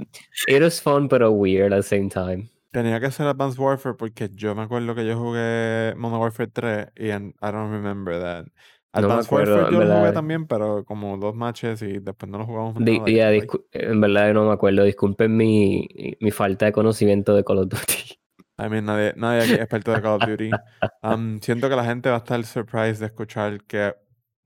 [0.49, 2.51] It was fun, pero weird at the same time.
[2.73, 6.87] tenía que ser Advanced Warfare porque yo me acuerdo que yo jugué Modern Warfare 3
[6.97, 8.47] y I don't remember that.
[8.93, 10.15] No me Advanced acuerdo, Warfare yo lo jugué verdad.
[10.15, 13.65] también, pero como dos matches y después no lo jugamos Di- nada, ya, like- discu-
[13.73, 14.83] en verdad no me acuerdo.
[14.83, 15.89] Disculpen mi,
[16.21, 18.19] mi falta de conocimiento de Call of Duty.
[18.59, 20.51] I mean, nadie, nadie aquí es experto de Call of Duty.
[21.03, 23.95] Um, siento que la gente va a estar surprised de escuchar que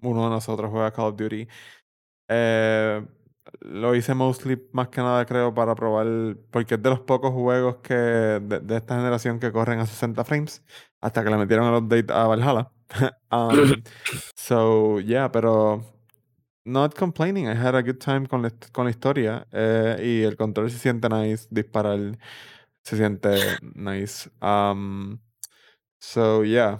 [0.02, 1.48] uno de nosotros juega Call of Duty.
[2.28, 3.04] Eh,
[3.60, 7.76] lo hice mostly más que nada, creo, para probar, porque es de los pocos juegos
[7.82, 10.62] que de, de esta generación que corren a 60 frames,
[11.00, 12.70] hasta que le metieron el update a Valhalla.
[13.30, 13.82] um,
[14.36, 15.82] so, yeah, pero
[16.64, 17.48] not complaining.
[17.48, 20.78] I had a good time con la, con la historia eh, y el control se
[20.78, 22.16] siente nice, disparar
[22.84, 24.30] se siente nice.
[24.42, 25.18] Um,
[26.00, 26.78] so yeah,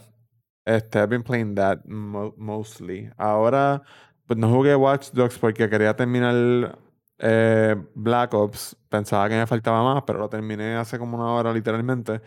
[0.67, 3.11] este, I've been playing that mo- mostly.
[3.19, 3.83] Ahora,
[4.27, 6.79] pues no jugué Watch Dogs porque quería terminar
[7.19, 8.77] eh, Black Ops.
[8.89, 12.21] Pensaba que me faltaba más, pero lo terminé hace como una hora literalmente.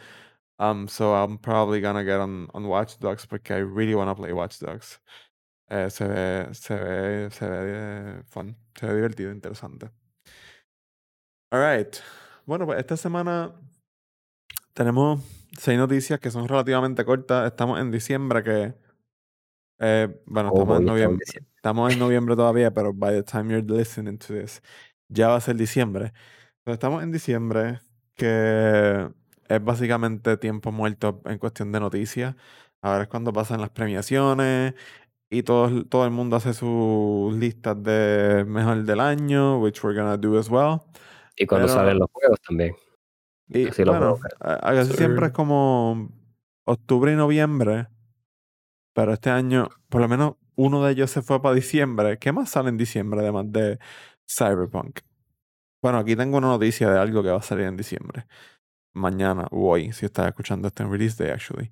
[0.60, 4.32] Um, so I'm probably gonna get on, on Watch Dogs porque I really wanna play
[4.34, 5.00] Watch Dogs.
[5.70, 7.58] Eh, se ve, se ve, se ve
[8.20, 9.92] eh, fun, se ve divertido, interesante.
[11.52, 11.98] Alright.
[12.46, 13.54] Bueno, pues esta semana
[14.74, 15.22] tenemos
[15.58, 17.48] seis noticias que son relativamente cortas.
[17.52, 18.74] Estamos en diciembre que...
[19.80, 21.26] eh, bueno, Oh, estamos en noviembre.
[21.56, 24.62] Estamos en noviembre todavía, pero by the time you're listening to this,
[25.10, 26.14] ya va a ser diciembre.
[26.60, 27.80] Entonces, estamos en diciembre,
[28.16, 29.10] que
[29.50, 32.36] es básicamente tiempo muerto en cuestión de noticias.
[32.82, 34.74] Ahora es cuando pasan las premiaciones
[35.30, 40.18] y todo, todo el mundo hace sus listas de mejor del año, which we're gonna
[40.18, 40.80] do as well.
[41.36, 42.76] Y cuando Pero- salen los juegos también.
[43.50, 46.10] Y lo bueno, a- a siempre es como
[46.66, 47.88] octubre y noviembre,
[48.94, 52.18] pero este año por lo menos uno de ellos se fue para diciembre.
[52.18, 53.80] ¿Qué más sale en diciembre además de
[54.30, 55.00] Cyberpunk?
[55.82, 58.26] Bueno, aquí tengo una noticia de algo que va a salir en diciembre.
[58.98, 61.72] Mañana o hoy, si estás escuchando este en release day, actually.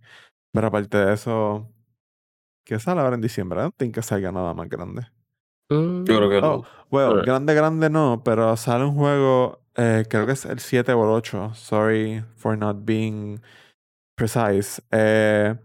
[0.53, 1.69] Pero aparte de eso,
[2.65, 3.59] ¿qué sale ahora en diciembre?
[3.59, 5.07] I don't think que salga nada más grande.
[5.69, 6.63] Mm, Yo creo que Oh, no.
[6.91, 7.23] well, Eh.
[7.25, 11.09] grande, grande no, pero sale un juego, eh, creo que es el 7 o el
[11.09, 13.41] 8, sorry for not being
[14.15, 15.55] precise, eh,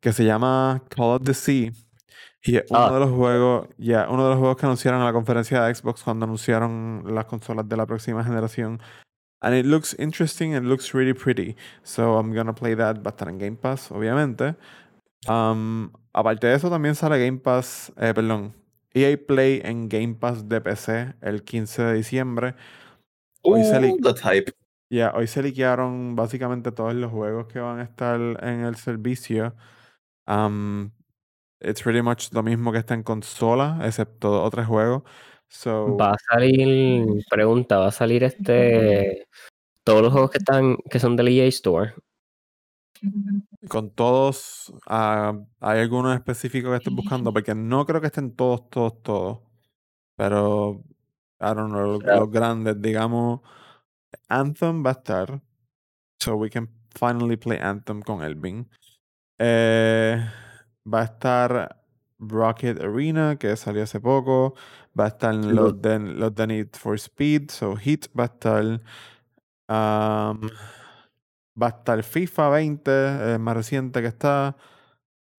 [0.00, 1.72] que se llama Call of the Sea.
[2.42, 2.92] Y es uno Ah.
[2.92, 6.02] de los juegos, ya, uno de los juegos que anunciaron en la conferencia de Xbox
[6.02, 8.80] cuando anunciaron las consolas de la próxima generación.
[9.40, 11.56] And it looks interesting, it looks really pretty.
[11.84, 14.56] So I'm gonna play that, va a estar en Game Pass, obviamente.
[15.28, 18.54] Um, aparte de eso, también sale Game Pass, eh, perdón,
[18.94, 22.54] EA Play en Game Pass de PC el 15 de diciembre.
[23.42, 24.52] Hoy se li- Uh, the type.
[24.90, 29.54] Ya, hoy se liquearon básicamente todos los juegos que van a estar en el servicio.
[30.26, 30.90] Um,
[31.60, 35.02] it's pretty much lo mismo que está en consola, excepto otros juegos.
[35.48, 39.26] So, Va a salir, pregunta, va a salir este
[39.82, 41.94] todos los juegos que están, que son del EA Store.
[43.68, 47.32] con todos, ah, ¿hay algunos específicos que estés buscando?
[47.32, 49.38] Porque no creo que estén todos, todos, todos.
[50.16, 50.82] Pero,
[51.40, 53.40] I don't know, los grandes, digamos,
[54.28, 55.40] Anthem va a estar.
[56.20, 58.68] So we can finally play Anthem con Elvin.
[59.38, 60.18] Eh,
[60.92, 61.78] va a estar
[62.18, 64.54] Rocket Arena, que salió hace poco.
[64.98, 68.26] Va a estar Sí, los de, los de Need for Speed, so Hit va a
[68.26, 68.64] estar.
[69.68, 70.40] um,
[71.60, 74.56] va a estar FIFA 20, el más reciente que está.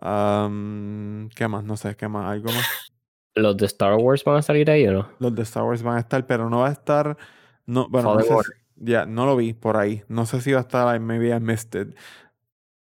[0.02, 1.63] Um, ¿Qué más?
[1.63, 2.26] No sé, ¿qué más?
[2.32, 2.91] ¿Algo más?
[3.36, 5.10] ¿Los de Star Wars van a salir ahí o no?
[5.19, 7.17] Los de Star Wars van a estar, pero no va a estar.
[7.65, 8.54] No, bueno, no Fallen sé Order.
[8.56, 8.60] si-
[8.91, 10.04] ya, no lo vi por ahí.
[10.08, 11.95] No sé si va a estar maybe I missed it.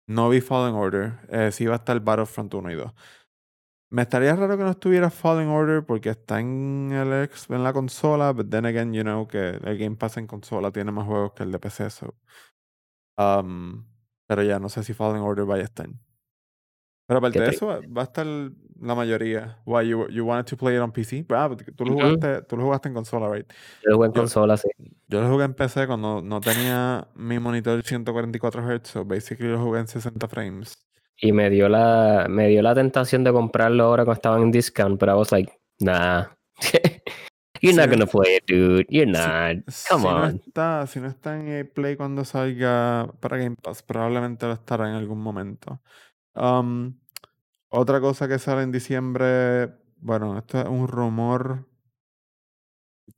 [0.07, 1.19] No vi Fallen Order.
[1.31, 2.93] Eh, sí va a estar Battlefront 1 y 2.
[3.91, 7.73] Me estaría raro que no estuviera Fallen Order porque está en, el ex- en la
[7.73, 11.33] consola, but then again, you know, que el Game Pass en consola tiene más juegos
[11.33, 12.15] que el de PC, so.
[13.19, 13.85] Um,
[14.27, 15.89] pero ya, no sé si Fallen Order vaya a estar.
[17.07, 19.59] Pero aparte de eso, va a estar la mayoría.
[19.65, 21.25] Why, you, you wanted to play it on PC?
[21.31, 23.51] Ah, tú lo jugaste, tú lo jugaste en consola, right?
[23.83, 24.69] Yo juego en Yo- consola, sí.
[25.07, 29.59] Yo lo jugué en PC cuando no tenía mi monitor 144 Hz, so basically lo
[29.65, 30.75] jugué en 60 frames.
[31.21, 34.99] Y me dio la, me dio la tentación de comprarlo ahora cuando estaban en discount,
[35.01, 36.27] pero I was like, nah.
[37.61, 38.87] You're not no- gonna play it, dude.
[38.89, 39.65] You're not.
[39.69, 40.37] si Come no on.
[40.47, 44.89] está, si no está en EA Play cuando salga para Game Pass, probablemente lo estará
[44.89, 45.81] en algún momento.
[46.35, 46.97] Um,
[47.69, 51.67] otra cosa que sale en diciembre, bueno, esto es un rumor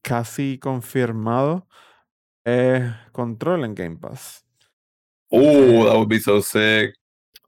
[0.00, 1.68] casi confirmado,
[2.44, 2.82] es
[3.12, 4.46] Control en Game Pass.
[5.30, 6.94] Uh, that would be so sick.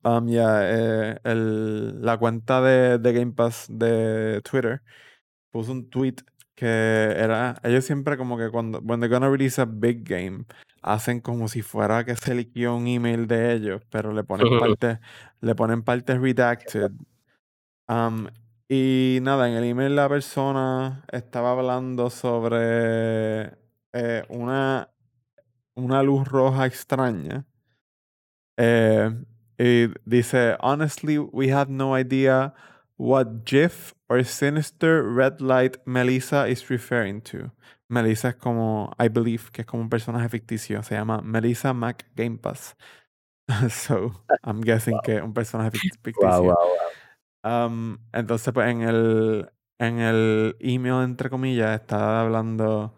[0.05, 4.83] Um, ya, eh, el- la cuenta de, de Game Pass de Twitter
[5.51, 6.17] puso un tweet
[6.55, 10.45] que era, ellos siempre como que cuando, when they're gonna release a big game,
[10.83, 14.47] hacen como si fuera que se liqueó un email de ellos, pero le ponen
[14.79, 14.99] partes,
[15.41, 16.91] le ponen partes redacted.
[17.89, 18.27] Um,
[18.69, 23.53] y nada, en el email la persona estaba hablando sobre
[23.93, 24.89] eh, una,
[25.75, 27.45] una luz roja extraña.
[28.57, 29.11] Eh,
[29.59, 32.55] y dice, honestly, we have no idea
[32.97, 37.51] what GIF or sinister red light Melissa is referring to.
[37.89, 40.83] Melissa es como, I believe, que es como un personaje ficticio.
[40.83, 42.75] Se llama Melissa Mac Game Pass.
[43.69, 44.13] so,
[44.45, 46.43] I'm guessing que es un personaje fic- ficticio.
[46.43, 47.67] Wow, wow, wow.
[47.67, 52.95] Um, entonces, pues en el, en el email, entre comillas, está hablando.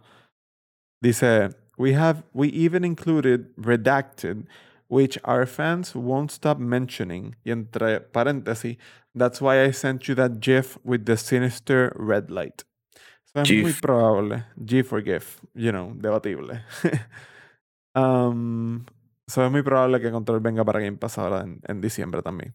[1.03, 4.47] Dice: We have, we even included redacted,
[4.95, 7.35] which our fans won't stop mentioning.
[7.45, 8.79] Y entre paréntesis,
[9.13, 12.63] that's why I sent you that GIF with the sinister red light.
[13.25, 14.45] So es muy probable.
[14.65, 16.63] GIF or GIF, you know, debatible.
[17.97, 18.87] um,
[19.27, 22.55] so es muy probable que Control venga para Game Pass ahora en, en diciembre también.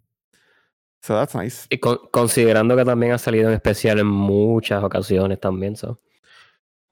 [1.02, 1.67] So that's nice.
[1.69, 5.99] Y con- considerando que también ha salido en especial en muchas ocasiones también, so.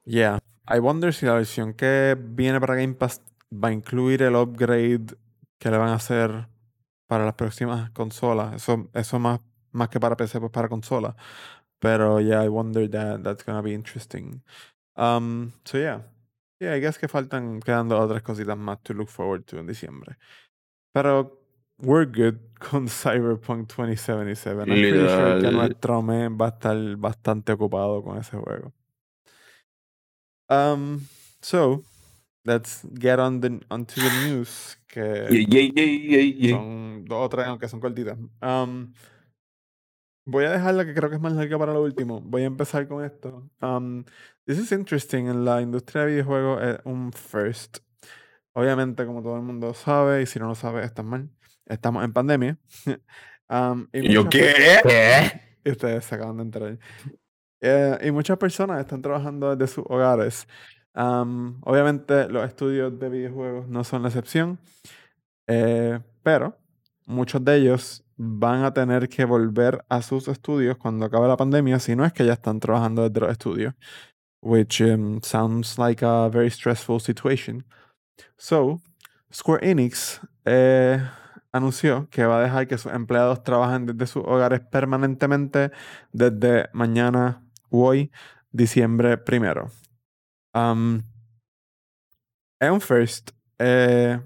[0.04, 0.40] Yeah.
[0.70, 3.22] I wonder si la versión que viene para Game Pass
[3.54, 5.16] va a incluir el upgrade
[5.60, 6.48] que le van a hacer
[7.08, 8.54] para las próximas consolas.
[8.56, 9.40] Eso, eso más,
[9.72, 11.16] más que para PC, pues para consola.
[11.80, 14.42] Pero yeah, I wonder that that's gonna be interesting.
[14.96, 16.02] Um, so yeah.
[16.60, 19.60] Yeah, I guess que faltan, quedan dos o tres cositas más to look forward to
[19.60, 20.18] en diciembre.
[20.92, 21.38] Pero
[21.80, 24.62] we're good con Cyberpunk 2077.
[24.62, 28.74] I'm pretty sure que nuestro mes va a estar bastante ocupado con ese juego.
[30.50, 31.08] Um,
[31.42, 31.84] so,
[32.46, 34.78] let's get on the, onto the news.
[34.88, 36.52] Que yay, yay, yay.
[36.52, 38.18] son dos o tres, aunque son cortitas.
[38.42, 38.94] Um,
[40.26, 42.22] voy a dejar la que creo que es más larga para lo último.
[42.22, 43.50] Voy a empezar con esto.
[43.62, 44.06] Um,
[44.46, 45.28] this is interesting.
[45.28, 47.80] En la industria de videojuegos es un first.
[48.54, 51.30] Obviamente, como todo el mundo sabe, y si no lo sabe, están mal.
[51.66, 52.58] Estamos en pandemia.
[53.50, 54.82] Um, y ¿Y yo qué?
[55.64, 56.80] Y ustedes se acaban de enterar.
[57.62, 60.48] Eh, y muchas personas están trabajando desde sus hogares.
[61.00, 64.58] Am, obviamente los estudios de videojuegos no son la excepción,
[65.46, 66.58] eh, pero
[67.06, 71.78] muchos de ellos van a tener que volver a sus estudios cuando acabe la pandemia,
[71.78, 73.76] si no es que ya están trabajando desde los estudios,
[74.42, 77.64] which um, sounds like a very stressful situation.
[78.36, 78.82] So,
[79.32, 81.00] Square Enix eh,
[81.52, 85.70] anunció que va a dejar que sus empleados trabajen desde sus hogares permanentemente
[86.12, 88.12] desde mañana hoy,
[88.52, 89.70] diciembre primero.
[90.58, 91.04] Um,
[92.60, 94.20] es un first eh,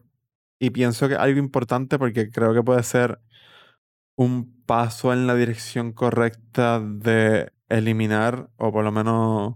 [0.59, 3.19] y pienso que algo importante porque creo que puede ser
[4.15, 9.55] un paso en la dirección correcta de eliminar o por lo menos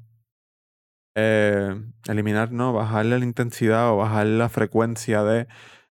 [1.15, 5.47] eh, eliminar, no, bajarle la intensidad o bajar la frecuencia de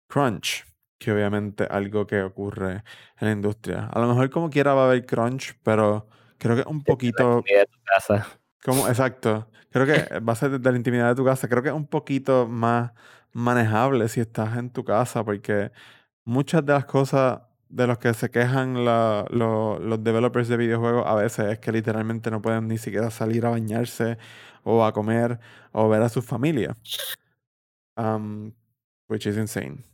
[0.09, 0.65] crunch,
[1.01, 2.85] que obviamente es algo que ocurre
[3.21, 3.87] en la industria.
[3.87, 6.07] A lo mejor como quiera va a haber crunch, pero
[6.39, 8.38] creo que un poquito De tu casa.
[8.65, 9.49] Como, exacto.
[9.71, 11.49] Creo que va a ser desde la intimidad de tu casa.
[11.49, 12.93] Creo que es un poquito más
[13.33, 15.71] manejable si estás en tu casa, porque
[16.25, 21.07] muchas de las cosas de los que se quejan la- lo- los developers de videojuegos
[21.07, 24.19] a veces es que literalmente no pueden ni siquiera salir a bañarse
[24.65, 25.39] o a comer
[25.73, 26.77] o ver a su familia.
[27.97, 28.55] Um,
[29.09, 29.85] which is insane.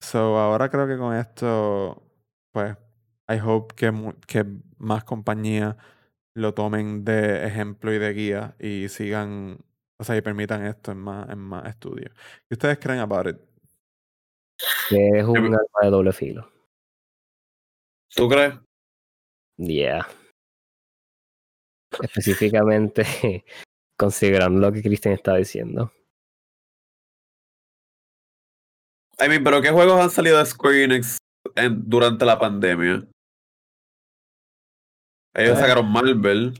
[0.00, 2.02] So ahora creo que con esto,
[2.52, 2.76] pues,
[3.28, 3.92] I hope que,
[4.26, 4.44] que
[4.78, 5.76] más compañías
[6.36, 9.58] lo tomen de ejemplo y de guía y sigan,
[9.98, 12.12] o sea, y permitan esto en más, en más estudios.
[12.46, 13.36] ¿Qué ustedes creen about it?
[14.90, 16.50] Que es un arma de doble filo.
[18.14, 18.54] ¿Tú crees?
[19.56, 20.06] Yeah.
[22.02, 23.04] Específicamente
[23.98, 25.90] considerando lo que Cristian está diciendo.
[29.18, 31.16] I mean, pero ¿qué juegos han salido de Square Enix
[31.54, 33.06] en- durante la pandemia?
[35.36, 35.60] Ellos Eh.
[35.60, 36.54] sacaron Marvel.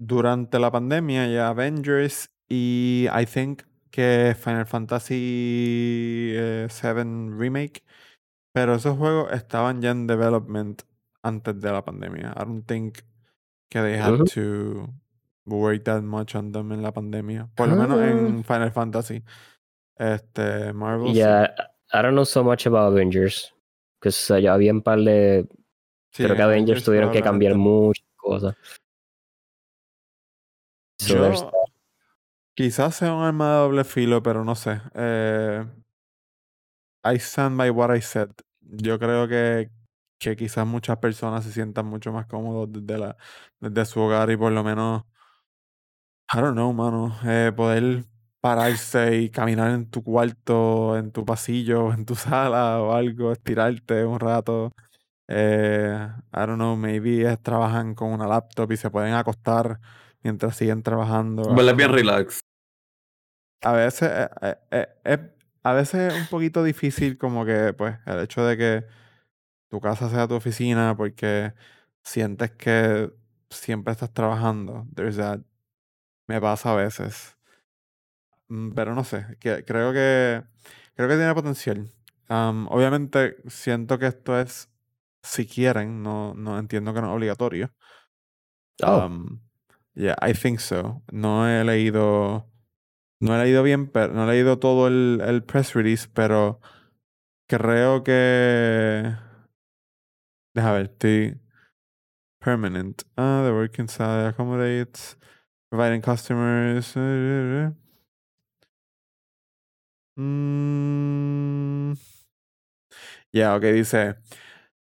[0.00, 7.82] Durante la pandemia ya Avengers y I think que Final Fantasy eh, VII Remake,
[8.52, 10.82] pero esos juegos estaban ya en development
[11.22, 12.32] antes de la pandemia.
[12.36, 12.98] I don't think
[13.70, 14.88] que they had to
[15.46, 17.48] work that much on them en la pandemia.
[17.56, 18.08] Por lo menos Ah.
[18.08, 19.24] en Final Fantasy.
[19.96, 21.08] Este, Marvel.
[21.08, 21.14] sí.
[21.18, 21.52] Yeah,
[21.92, 23.52] I don't know so much about Avengers.
[24.00, 25.48] Because ya había un par de.
[26.18, 28.56] Sí, creo que en Avengers tuvieron que cambiar muchas cosas.
[30.98, 31.50] Yo-
[32.56, 34.80] Quizás sea un arma de doble filo, pero no sé.
[34.94, 35.64] Eh,
[37.04, 38.30] I stand by what I said.
[38.62, 39.70] Yo creo que,
[40.18, 43.16] que quizás muchas personas se sientan mucho más cómodos desde, la,
[43.60, 45.04] desde su hogar y por lo menos,
[46.34, 48.02] I don't know, mano, eh, poder
[48.40, 54.04] pararse y caminar en tu cuarto, en tu pasillo, en tu sala o algo, estirarte
[54.04, 54.72] un rato.
[55.28, 59.78] Eh, I don't know, maybe trabajan con una laptop y se pueden acostar
[60.22, 61.42] mientras siguen trabajando.
[61.42, 62.40] Don't Bien relax.
[63.62, 68.20] A veces, eh, eh, eh, a veces es un poquito difícil como que, pues, el
[68.20, 68.84] hecho de que
[69.68, 71.52] tu casa sea tu oficina porque
[72.02, 73.12] sientes que
[73.50, 74.86] siempre estás trabajando.
[74.94, 75.40] There's that.
[76.26, 77.36] Me pasa a veces.
[78.48, 80.42] Mm, Pero no sé, que, creo que
[80.94, 81.90] creo que tiene potencial.
[82.28, 84.68] Am, obviamente siento que esto es
[85.28, 87.72] si quieren, no, no entiendo que no es obligatorio.
[88.82, 89.40] Oh, Um,
[89.94, 91.02] yeah, I think so.
[91.12, 92.46] No he leído.
[93.20, 96.60] No he leído bien, pero no he leído todo el, el press release, pero
[97.48, 99.14] creo que.
[100.54, 101.40] Deja ver, estoy.
[102.40, 103.02] Permanent.
[103.16, 105.16] Ah, the work inside accommodates.
[105.70, 106.94] Providing customers.
[110.18, 111.94] Mm.
[113.32, 114.16] Ya, ok, dice.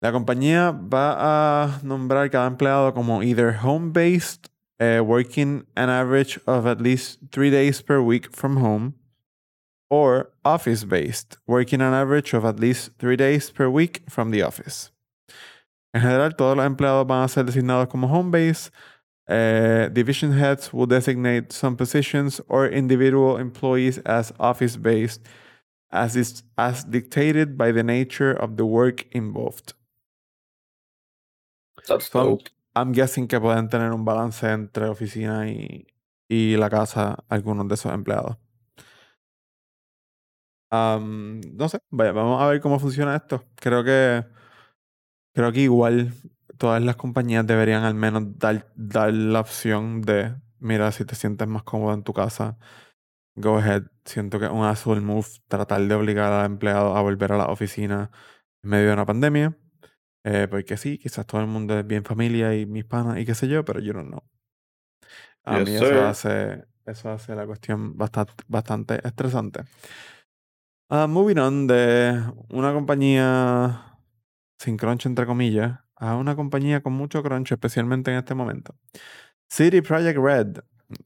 [0.01, 1.15] La compañía va
[1.63, 7.49] a nombrar cada empleado como either home-based, eh, working an average of at least three
[7.49, 8.93] days per week from home,
[9.89, 14.91] or office-based, working an average of at least three days per week from the office.
[15.93, 18.71] En general, todos los empleados van a ser designados como home-based,
[19.27, 25.21] Uh, division heads will designate some positions or individual employees as office based,
[25.91, 29.73] as is as dictated by the nature of the work involved.
[31.87, 32.39] That's So.
[32.75, 35.87] I'm guessing que pueden tener un balance entre oficina y,
[36.27, 38.37] y la casa algunos de esos empleados.
[40.71, 43.45] No sé, vaya, vamos a ver cómo funciona esto.
[43.55, 44.25] Creo que
[45.33, 46.13] creo que igual
[46.57, 51.47] todas las compañías deberían al menos dar, dar la opción de, mira, si te sientes
[51.47, 52.57] más cómodo en tu casa,
[53.35, 53.83] go ahead.
[54.05, 57.47] Siento que es un azul move tratar de obligar al empleado a volver a la
[57.47, 58.11] oficina
[58.63, 59.57] en medio de una pandemia.
[60.27, 63.35] Eh, porque sí, quizás todo el mundo es bien familia y mis panas y qué
[63.35, 64.23] sé yo, pero yo no know.
[65.45, 65.87] A Yes, mí sir.
[65.87, 69.61] eso hace, eso hace la cuestión bastante, bastante estresante.
[70.89, 73.99] Ah, moving on de una compañía
[74.59, 78.75] sin crunch, entre comillas, a una compañía con mucho crunch, especialmente en este momento.
[79.49, 80.57] City Project Red.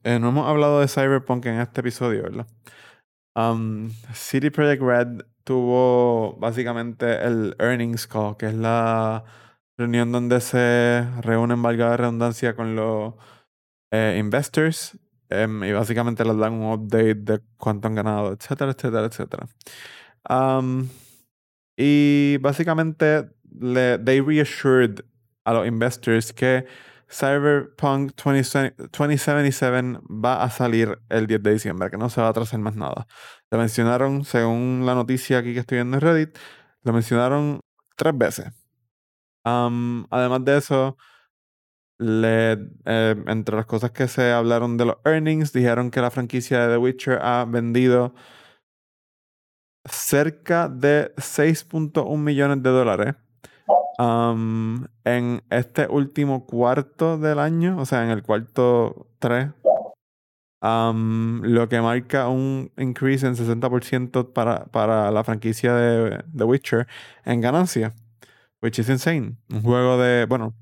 [0.04, 2.46] Eh, no hemos hablado de Cyberpunk en este episodio, ¿verdad?
[3.36, 9.24] Um, City Project Red tuvo básicamente el earnings call, que es la
[9.78, 13.14] reunión donde se reúnen, valga la redundancia, con los
[13.92, 19.06] eh, investors em, y básicamente les dan un update de cuánto han ganado, etcétera, etcétera,
[19.06, 19.46] etcétera.
[21.76, 25.00] Y básicamente le, they reassured
[25.44, 26.66] a los investors que
[27.10, 32.30] Cyberpunk 20, 2077 va a salir el 10 de diciembre, que no se va a
[32.30, 33.06] atrasar más nada.
[33.50, 36.38] Lo mencionaron, según la noticia aquí que estoy viendo en Reddit,
[36.82, 37.60] lo mencionaron
[37.96, 38.46] tres veces.
[39.44, 40.96] Además de eso,
[41.98, 46.74] eh, entre las cosas que se hablaron de los earnings, dijeron que la franquicia de
[46.74, 48.14] The Witcher ha vendido
[49.84, 53.14] cerca de 6.1 millones de dólares
[53.98, 59.50] um, en este último cuarto del año, o sea, en el cuarto 3,
[60.62, 66.86] um, lo que marca un increase en 60% para, para la franquicia de The Witcher
[67.24, 67.92] en ganancia,
[68.62, 69.36] which is insane.
[69.50, 70.54] Un juego de, bueno,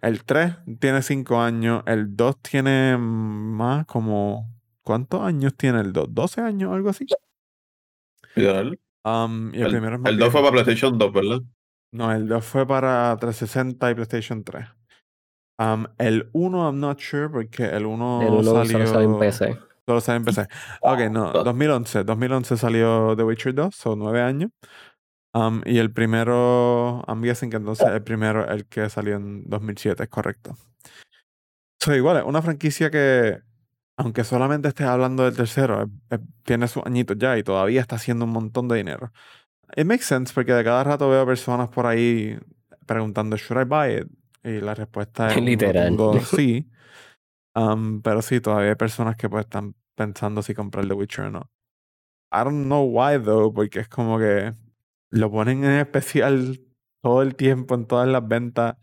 [0.00, 4.48] el 3 tiene 5 años, el 2 tiene más como,
[4.82, 6.08] ¿cuántos años tiene el 2?
[6.08, 7.06] ¿12 años o algo así?
[9.02, 11.40] Um, y el, El, primero es el 2 fue para PlayStation 2, ¿verdad?
[11.92, 14.66] No, el 2 fue para 360 y PlayStation 3.
[15.58, 18.86] Um, el 1, I'm not sure, porque el 1 El uno solo salió...
[18.86, 19.58] sale en PC.
[19.86, 20.48] Solo sale en PC.
[20.82, 22.04] Ok, no, 2011.
[22.04, 24.50] 2011 salió The Witcher 2, son 9 años.
[25.34, 30.02] Um, y el primero, I'm guessing que entonces el primero, el que salió en 2007,
[30.04, 30.56] es correcto.
[31.82, 33.38] So, igual, es una franquicia que,
[33.96, 37.96] aunque solamente estés hablando del tercero, es- es- tiene sus añitos ya y todavía está
[37.96, 39.12] haciendo un montón de dinero.
[39.76, 42.38] It makes sense porque de cada rato veo personas por ahí
[42.86, 44.08] preguntando, ¿Should I buy it?
[44.42, 45.96] Y la respuesta es Literal.
[45.96, 46.68] rotundo sí.
[47.54, 51.30] Um, pero sí, todavía hay personas que pues están pensando si comprar The Witcher o
[51.30, 51.50] no.
[52.32, 54.54] I don't know why though, porque es como que
[55.10, 56.60] lo ponen en especial
[57.02, 58.76] todo el tiempo en todas las ventas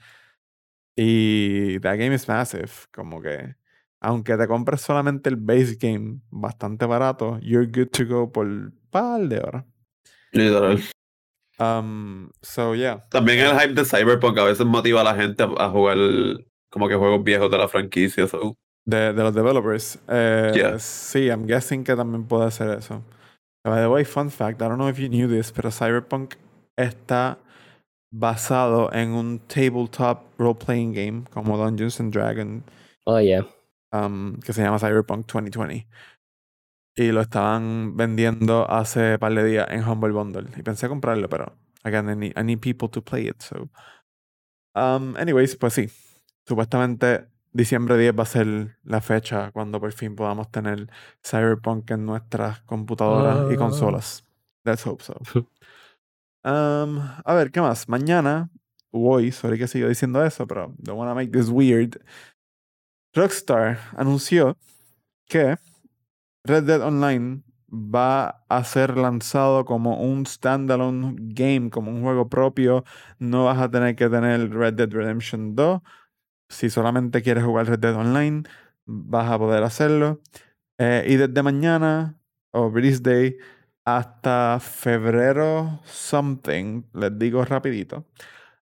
[0.96, 3.56] y that game is massive, como que
[4.02, 8.80] aunque te compres solamente el base game bastante barato, you're good to go por un
[8.90, 9.66] par de horas.
[10.34, 10.80] Literal.
[11.60, 13.02] Um, so yeah.
[13.10, 15.98] También el hype de Cyberpunk a veces motiva a la gente a, a jugar
[16.70, 18.28] como que juegos viejos de la franquicia.
[18.28, 18.56] so.
[18.86, 19.98] De, de los developers.
[20.08, 20.80] Eh, Yeah.
[20.80, 23.04] Sí, I'm guessing que también puede ser eso.
[23.64, 26.36] By the way, fun fact, I don't know if you knew this, pero Cyberpunk
[26.78, 27.38] está
[28.14, 32.64] basado en un tabletop role-playing game como Dungeons and Dragons
[33.06, 33.42] Oh, yeah.
[33.92, 35.86] um, que se llama Cyberpunk 2020.
[37.00, 40.50] Y lo estaban vendiendo hace par de días en Humble Bundle.
[40.58, 43.40] Y pensé comprarlo, pero again, I need, I need people to play it.
[43.42, 43.70] So.
[44.74, 45.90] Um, anyways, pues sí.
[46.48, 50.90] Supuestamente diciembre 10 va a ser la fecha cuando por fin podamos tener
[51.24, 53.58] Cyberpunk en nuestras computadoras y Ah.
[53.58, 54.24] consolas.
[54.66, 55.16] Let's hope so.
[56.44, 57.90] Um, a ver, ¿qué más?
[57.90, 58.50] Mañana,
[58.92, 62.00] hoy, sorry que sigo diciendo eso, pero don't wanna make this weird.
[63.14, 64.58] Rockstar anunció
[65.28, 65.58] que
[66.48, 72.86] Red Dead Online va a ser lanzado como un standalone game, como un juego propio.
[73.20, 75.82] No vas a tener que tener Red Dead Redemption 2.
[76.50, 78.44] Si solamente quieres jugar Red Dead Online,
[78.86, 80.22] vas a poder hacerlo.
[80.80, 82.18] Eh, y desde mañana,
[82.52, 83.38] o release day,
[83.84, 88.06] hasta febrero something, les digo rapidito,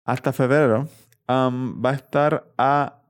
[0.04, 0.88] hasta febrero,
[1.28, 3.01] um, va a estar a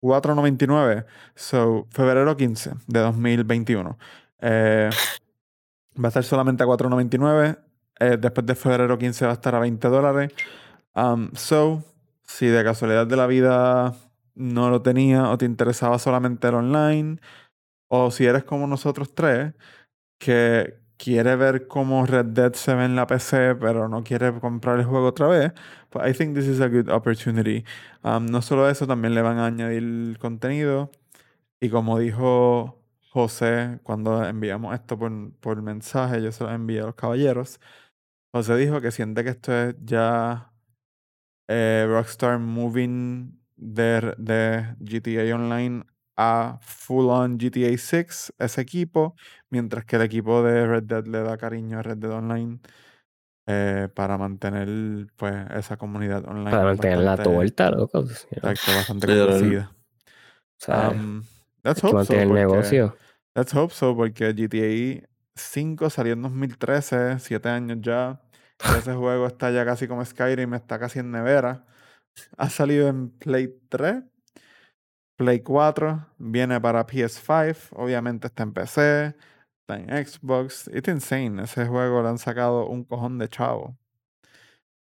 [0.00, 1.06] 4.99.
[1.34, 3.98] So, febrero 15 de 2021.
[4.40, 4.90] Eh,
[5.98, 7.58] va a estar solamente a 4.99.
[7.98, 10.32] Eh, después de febrero 15 va a estar a 20 dólares.
[10.94, 11.84] Um, so,
[12.24, 13.94] si de casualidad de la vida
[14.34, 17.18] no lo tenía o te interesaba solamente el online,
[17.88, 19.54] o si eres como nosotros tres,
[20.18, 24.78] que quiere ver cómo Red Dead se ve en la PC, pero no quiere comprar
[24.80, 25.52] el juego otra vez,
[25.90, 27.64] pues I think this is a good opportunity.
[28.02, 30.90] Um, no solo eso, también le van a añadir contenido.
[31.60, 32.80] Y como dijo
[33.10, 37.60] José cuando enviamos esto por, por mensaje, yo se lo envié a los caballeros.
[38.32, 40.52] José dijo que siente que esto es ya
[41.48, 45.84] eh, Rockstar moving de, de GTA Online
[46.16, 49.14] a full on GTA 6, ese equipo,
[49.50, 52.58] mientras que el equipo de Red Dead le da cariño a Red Dead Online
[53.46, 56.50] eh, para mantener pues esa comunidad online.
[56.50, 58.02] Para mantener la torta, loco.
[58.02, 59.72] know, Exacto, bastante conocida.
[60.58, 60.98] ¿sabes?
[61.00, 61.22] Um,
[61.62, 62.96] let's hope so, mantener el porque- negocio.
[63.34, 68.20] Let's hope so, porque GTA 5 salió en 2013, 7 años ya.
[68.64, 71.66] y ese juego está ya casi como Skyrim, está casi en nevera.
[72.38, 74.02] Ha salido en Play 3,
[75.18, 79.14] Play 4, viene para PS5, obviamente está en PC,
[79.66, 80.70] está en Xbox.
[80.72, 83.76] It's insane, ese juego le han sacado un cojón de chavo.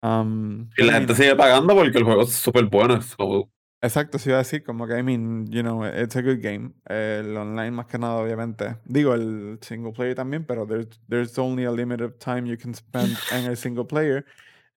[0.03, 3.01] Um, Y la I gente sigue pagando porque el juego es súper bueno.
[3.03, 3.51] so,
[3.83, 6.73] Exacto, sí iba a decir, como que, I mean, you know, it's a good game.
[6.87, 8.77] El online más que nada, obviamente.
[8.85, 13.17] Digo, el single player también, pero there's, there's only a limited time you can spend
[13.33, 14.25] en el single player.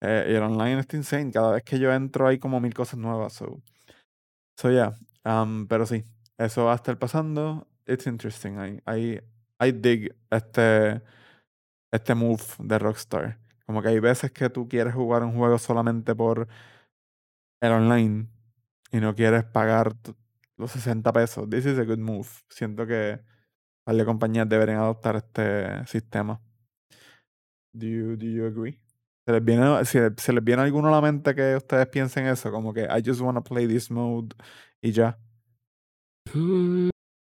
[0.00, 1.32] Eh, y el online está insane.
[1.32, 3.32] Cada vez que yo entro hay como mil cosas nuevas.
[3.32, 3.60] So,
[4.56, 4.92] so yeah.
[5.24, 6.04] Um, pero sí,
[6.38, 7.66] eso va a estar pasando.
[7.86, 8.58] It's interesting.
[8.58, 9.20] I, I,
[9.60, 11.02] I dig este,
[11.92, 13.38] este move de Rockstar.
[13.66, 16.48] Como que hay veces que tú quieres jugar un juego solamente por
[17.60, 18.26] el online
[18.90, 19.94] y no quieres pagar
[20.56, 21.48] los 60 pesos.
[21.48, 22.28] This is a good move.
[22.48, 23.20] Siento que
[23.86, 26.40] varias compañías deberían adoptar este sistema.
[27.72, 28.80] Do you, do you agree?
[29.26, 32.50] ¿Se les, viene, si se les viene alguno a la mente que ustedes piensen eso?
[32.50, 34.34] Como que I just wanna play this mode
[34.82, 35.18] y ya.
[36.34, 36.90] Mm,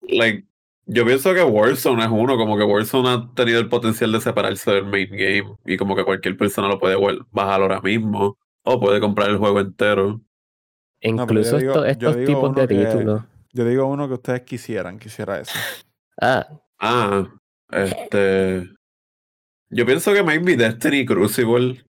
[0.09, 0.47] like,
[0.87, 4.71] yo pienso que Warzone es uno, como que Warzone ha tenido el potencial de separarse
[4.71, 6.97] del main game y como que cualquier persona lo puede
[7.31, 10.21] bajar ahora mismo o puede comprar el juego entero.
[11.05, 13.23] No, Incluso digo- estos, tipos de títulos.
[13.53, 15.53] Yo digo uno que ustedes quisieran, quisiera eso.
[16.21, 16.47] Ah,
[16.79, 17.29] Ah,
[17.71, 18.69] este.
[19.71, 21.85] Yo pienso que maybe Destiny y Crucible.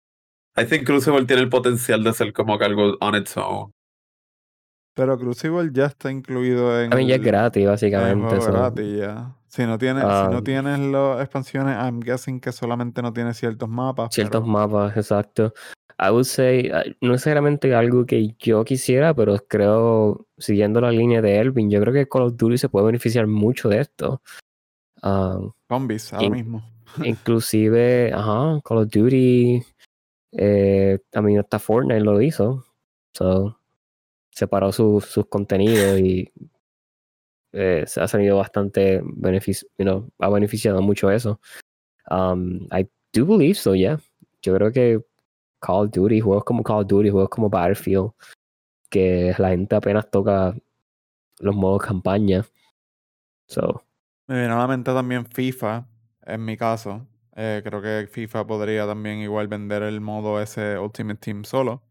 [0.56, 3.70] I think Crucible tiene el potencial de ser como que algo on its own.
[4.94, 8.40] Pero Crucible ya está incluido en también ya es gratis, básicamente.
[8.40, 9.36] so- gratis ya.
[9.48, 13.34] Si no tienes, si no Um, tienes las expansiones, I'm guessing que solamente no tiene
[13.34, 14.14] ciertos mapas.
[14.14, 15.52] Ciertos pero- mapas, exacto.
[15.98, 21.20] I would say, uh, no necesariamente algo que yo quisiera, pero creo, siguiendo la línea
[21.20, 24.22] de Elvin, yo creo que Call of Duty se puede beneficiar mucho de esto.
[25.02, 26.62] Um, Zombies, ahora In- mismo.
[27.04, 29.62] inclusive, ajá, Call of Duty,
[30.32, 32.64] eh, también hasta Fortnite lo hizo.
[33.14, 33.58] So,
[34.40, 36.32] separó su- sus contenidos y
[37.52, 41.40] eh, se ha salido bastante beneficio, you know, ha beneficiado mucho eso.
[42.10, 43.98] Um, I do believe so, yeah.
[44.42, 45.00] Yo creo que
[45.60, 48.12] Call of Duty, juegos como Call of Duty, juegos como Battlefield,
[48.88, 50.54] que la gente apenas toca
[51.40, 52.44] los modos campaña.
[53.46, 53.84] So,
[54.26, 55.86] Me viene a la mente también FIFA,
[56.26, 57.06] en mi caso.
[57.36, 61.82] Eh, creo que FIFA podría también igual vender el modo ese Ultimate Team solo.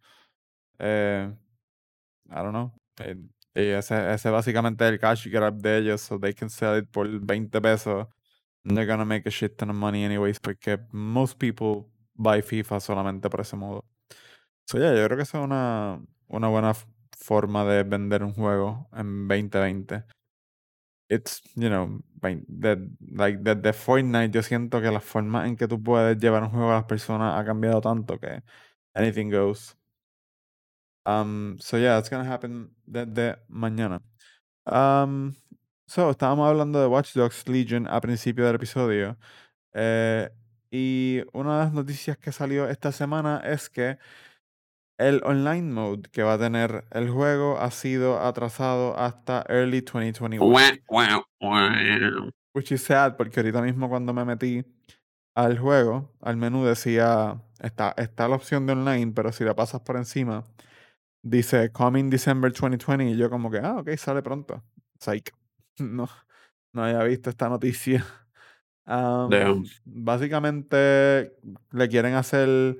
[0.80, 1.32] Eh,
[2.32, 2.74] I don't know.
[3.00, 3.16] Eh,
[3.54, 7.62] ese, ese básicamente el cash grab de ellos, so they can sell it por 20
[7.62, 8.08] pesos.
[8.64, 13.30] They're gonna make a shit ton of money anyways, porque most people buy FIFA solamente
[13.30, 13.86] por ese modo.
[14.66, 16.74] So yeah, yo creo que esa es una, una buena
[17.18, 20.04] forma de vender un juego en 2020
[21.10, 26.18] it's, you know, like, desde Fortnite yo siento que la forma en que tú puedes
[26.20, 28.44] llevar un juego a las personas ha cambiado tanto que
[28.94, 29.76] anything goes.
[31.06, 34.02] Um, so yeah, it's gonna happen desde mañana.
[34.66, 35.36] Um,
[35.88, 39.18] so, estábamos hablando de Watch Dogs Legion a principio del episodio.
[39.74, 40.30] eh,
[40.72, 43.98] y una de las noticias que salió esta semana es que
[45.00, 50.46] el online mode que va a tener el juego ha sido atrasado hasta early 2021.
[50.46, 52.32] Wah, wah, wah.
[52.54, 54.66] Which is sad, porque ahorita mismo cuando me metí
[55.36, 59.82] al juego, al menú decía, está, está la opción de online, pero si la pasas
[59.82, 60.44] por encima,
[61.22, 64.64] dice Coming December 2020, y yo como que, ah, ok, sale pronto.
[65.00, 65.32] Psych.
[65.80, 66.10] No,
[66.74, 68.06] no había visto esta noticia.
[68.86, 69.66] Um, Damn.
[69.86, 71.32] básicamente
[71.72, 72.78] le quieren hacer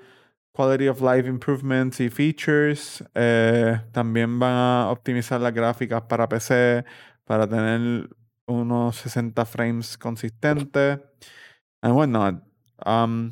[0.52, 3.02] quality of life improvements y features.
[3.16, 6.84] eh, también van a optimizar las gráficas para PC
[7.24, 8.10] para tener
[8.48, 11.00] unos 60 frames consistentes.
[11.82, 12.44] And whatnot.
[12.86, 13.32] Um,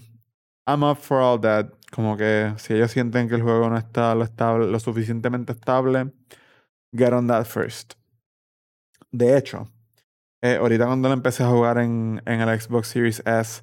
[0.66, 1.74] I'm up for all that.
[1.91, 6.11] Como que si ellos sienten que el juego no está lo, estable, lo suficientemente estable,
[6.93, 7.93] get on that first.
[9.11, 9.71] De hecho,
[10.41, 13.61] eh, ahorita cuando lo empecé a jugar en, en el Xbox Series S,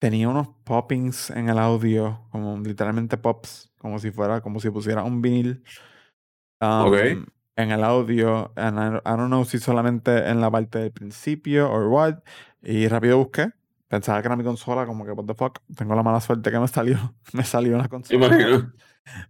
[0.00, 5.02] tenía unos poppings en el audio, como literalmente pops, como si fuera, como si pusiera
[5.02, 5.62] un vinil.
[6.60, 7.26] um.
[7.56, 11.70] En el audio, and I, I don't know si solamente en la parte del principio
[11.70, 12.24] or what.
[12.62, 13.52] Y rápido busqué.
[13.94, 15.60] Pensaba que era mi consola, como que, what the fuck.
[15.76, 16.98] Tengo la mala suerte que me salió,
[17.32, 18.26] me salió una consola.
[18.26, 18.72] Imagino.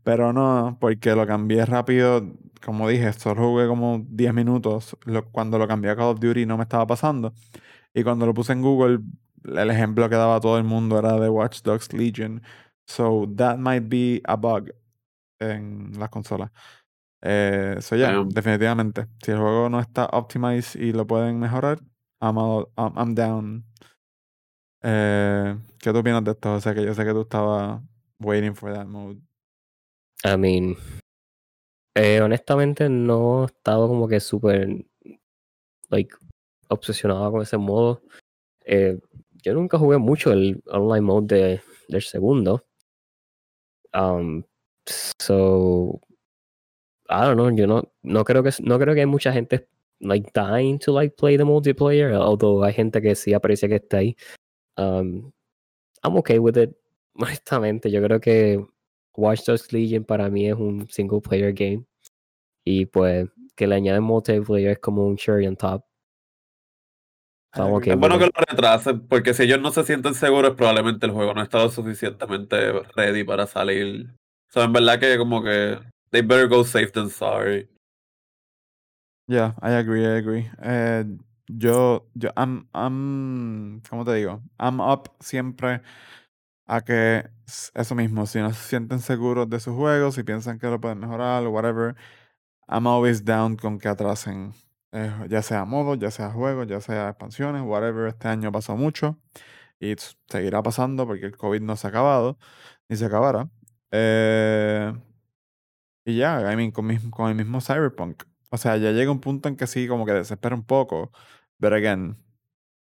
[0.03, 2.23] Pero no, porque lo cambié rápido.
[2.65, 4.97] Como dije, solo jugué como 10 minutos.
[5.05, 7.35] Lo- cuando lo cambié a Call of Duty no me estaba pasando.
[7.93, 9.01] Y cuando lo puse en Google,
[9.45, 12.41] el ejemplo que daba todo el mundo era de Watch Dogs Legion.
[12.87, 14.71] So that might be a bug
[15.41, 16.51] en las consolas.
[17.23, 18.29] Eh, so yeah, Damn.
[18.31, 19.07] definitivamente.
[19.23, 21.81] Si el juego no está optimized y lo pueden mejorar,
[22.23, 23.65] I'm, all- I'm, I'm down.
[24.87, 26.55] Eh, ¿qué tú opinas de esto?
[26.55, 27.81] O sea, que yo sé que tú estabas
[28.21, 29.19] waiting for that mode.
[30.23, 30.77] I mean,
[31.95, 34.85] eh, honestamente no he estado como que súper,
[35.89, 36.15] like,
[36.69, 38.03] obsesionado con ese modo.
[38.67, 38.99] Eh,
[39.43, 42.67] yo nunca jugué mucho el online mode de, del segundo.
[43.95, 44.43] Um,
[45.19, 46.01] so,
[47.09, 49.67] I don't know, yo no, no creo que no creo que hay mucha gente
[50.01, 53.99] like dying to like play the multiplayer, although hay gente que sí aprecia que está
[53.99, 54.17] ahí.
[54.77, 55.33] Um,
[56.03, 56.77] I'm okay with it.
[57.17, 58.67] Honestamente, yo creo que
[59.17, 61.85] Watch Dogs Legion para mí es un single player game.
[62.65, 65.85] Y pues que le añaden multiplayer es como un cherry on top.
[67.53, 67.79] Estamos agree.
[67.79, 68.33] okay Es bueno que it.
[68.35, 71.71] lo retrasen, porque si ellos no se sienten seguros, probablemente el juego no ha estado
[71.71, 74.11] suficientemente ready para salir.
[74.49, 75.79] O sea, en verdad que como que
[76.11, 77.69] they better go safe than sorry.
[79.29, 80.51] Yeah, I agree, I agree.
[80.63, 81.05] Eh,
[81.49, 84.43] yo, yo, I'm, I'm, ¿cómo te digo?
[84.59, 85.83] I'm up siempre
[86.67, 87.29] a que
[87.75, 90.99] eso mismo, si no se sienten seguros de sus juegos, si piensan que lo pueden
[91.01, 91.97] mejorar o whatever,
[92.69, 94.55] I'm always down con que atrasen,
[94.93, 98.09] eh, ya sea modos, ya sea juegos, ya sea expansiones, whatever.
[98.09, 99.19] Este año pasó mucho
[99.81, 99.95] y
[100.29, 102.39] seguirá pasando porque el COVID no se ha acabado,
[102.89, 103.51] ni se acabará.
[103.93, 104.93] Eh,
[106.05, 108.25] y ya, I mean, con, mis- con el mismo Cyberpunk.
[108.55, 111.11] O sea, ya llega un punto en que sí, como que desespera un poco.
[111.59, 112.17] Pero again,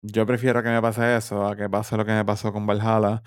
[0.02, 3.22] yo prefiero que me pase eso a que pase lo que me pasó con Valhalla.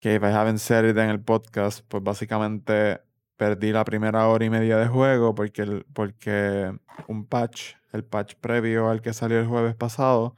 [0.00, 3.02] Que if I haven't said it en el podcast, pues básicamente
[3.36, 6.72] perdí la primera hora y media de juego porque, porque
[7.08, 10.36] un patch, el patch previo al que salió el jueves pasado,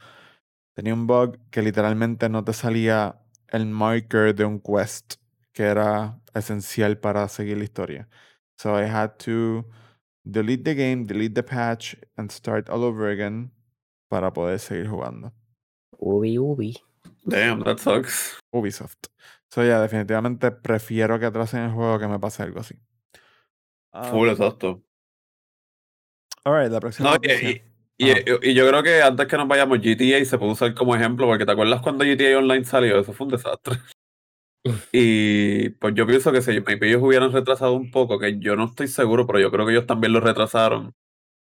[0.74, 5.16] tenía un bug que literalmente no te salía el marker de un quest
[5.52, 8.08] que era esencial para seguir la historia.
[8.56, 9.66] So I had to
[10.30, 13.50] delete the game, delete the patch, and start all over again
[14.08, 15.32] para poder seguir jugando.
[15.98, 16.76] Ubi, ubi.
[17.26, 18.38] Damn, that sucks.
[18.54, 19.08] Ubisoft.
[19.50, 22.74] So yeah, definitivamente prefiero que atrasen el juego que me pase algo así.
[24.10, 24.82] Full, Um, exacto.
[26.44, 27.16] alright, la próxima No,
[28.00, 28.10] y,
[28.42, 31.44] y yo creo que antes que nos vayamos, GTA se puede usar como ejemplo, porque
[31.44, 33.00] ¿te acuerdas cuando GTA Online salió?
[33.00, 33.76] Eso fue un desastre.
[34.92, 38.88] Y pues yo pienso que si ellos hubieran retrasado un poco, que yo no estoy
[38.88, 40.94] seguro, pero yo creo que ellos también lo retrasaron.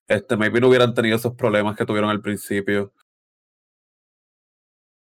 [0.08, 2.92] Este, maybe no hubieran tenido esos problemas que tuvieron al principio.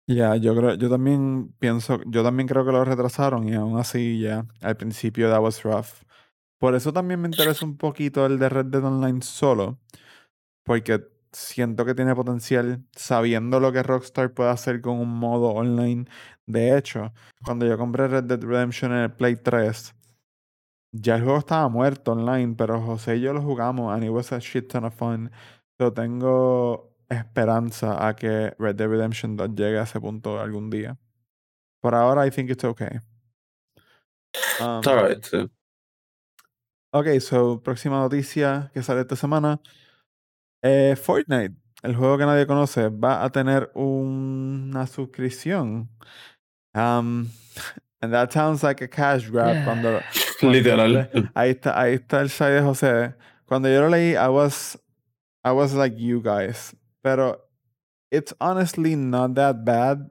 [0.09, 4.19] Ya, yo creo, yo también pienso, yo también creo que lo retrasaron y aún así
[4.21, 6.03] ya al principio that was rough.
[6.59, 9.79] Por eso también me interesa un poquito el de Red Dead Online solo,
[10.63, 11.05] porque
[11.37, 16.05] siento que tiene potencial sabiendo lo que Rockstar puede hacer con un modo online.
[16.47, 17.13] De hecho,
[17.45, 19.93] cuando yo compré Red Dead Redemption en el Play 3,
[20.93, 24.31] ya el juego estaba muerto online, pero José y yo lo jugamos and it was
[24.31, 25.31] a shit ton of fun.
[25.79, 30.97] Yo tengo esperanza a que Red Dead Redemption 2 llegue a ese punto algún día.
[31.81, 32.99] Por ahora, I think it's okay.
[34.59, 34.81] Um,
[36.91, 39.61] ok, so, próxima noticia que sale esta semana.
[40.63, 45.89] Eh, Fortnite, el juego que nadie conoce, va a tener una suscripción.
[46.73, 47.29] Um,
[48.01, 50.01] and that sounds like a cash grab cuando,
[50.39, 50.93] cuando Literal.
[50.93, 53.15] le- ahí está, ahí está el side de José.
[53.45, 54.77] Cuando yo lo leí, I was,
[55.43, 56.75] I was like you guys.
[57.03, 57.37] Pero
[58.11, 60.09] it's honestly not that bad.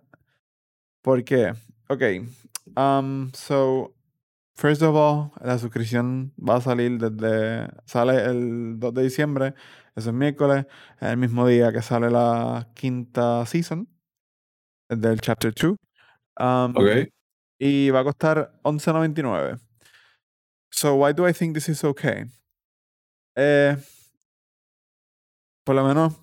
[1.03, 1.55] ¿Por qué?
[1.89, 2.03] Ok.
[2.77, 3.93] Um, so,
[4.55, 7.69] first of all, la suscripción va a salir desde.
[7.85, 9.55] Sale el 2 de diciembre.
[9.97, 10.67] Eso es miércoles.
[11.01, 13.89] Es el mismo día que sale la quinta season
[14.89, 15.77] del Chapter 2.
[16.39, 17.09] Um, Ok.
[17.59, 19.59] y va a costar 11.99.
[20.71, 22.25] So why do I think this is okay?
[23.35, 23.77] Eh,
[25.65, 26.15] por lo menos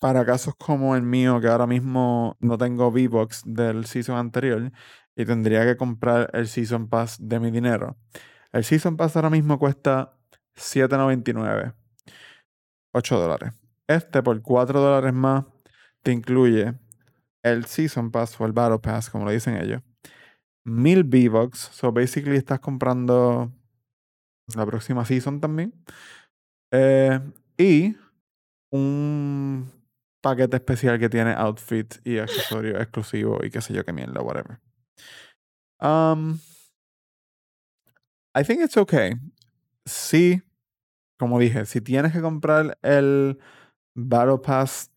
[0.00, 4.72] para casos como el mío, que ahora mismo no tengo V-Box del season anterior
[5.14, 7.96] y tendría que comprar el Season Pass de mi dinero.
[8.52, 10.16] El Season Pass ahora mismo cuesta
[10.56, 11.74] 7.99.
[12.92, 13.52] 8 dólares.
[13.86, 15.44] Este por 4 dólares más
[16.02, 16.74] te incluye
[17.42, 19.82] el Season Pass o el Battle Pass, como lo dicen ellos.
[20.64, 21.58] 1000 V-Bucks.
[21.72, 23.52] So basically estás comprando
[24.54, 25.72] la próxima season también.
[26.72, 27.20] Eh,
[27.58, 27.96] y
[28.70, 29.70] un
[30.20, 34.60] paquete especial que tiene outfits y accesorios exclusivos y qué sé yo qué mierda, whatever.
[35.80, 36.38] Um,
[38.34, 39.14] I think it's okay.
[39.86, 40.42] Sí,
[41.20, 43.38] como dije, si tienes que comprar el
[43.94, 44.90] Battle Pass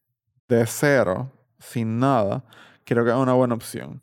[0.48, 2.46] de cero, sin nada,
[2.86, 4.02] creo que es una buena opción.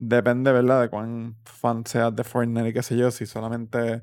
[0.00, 3.12] Depende, ¿verdad?, de cuán fan seas de Fortnite y qué sé yo.
[3.12, 4.02] Si solamente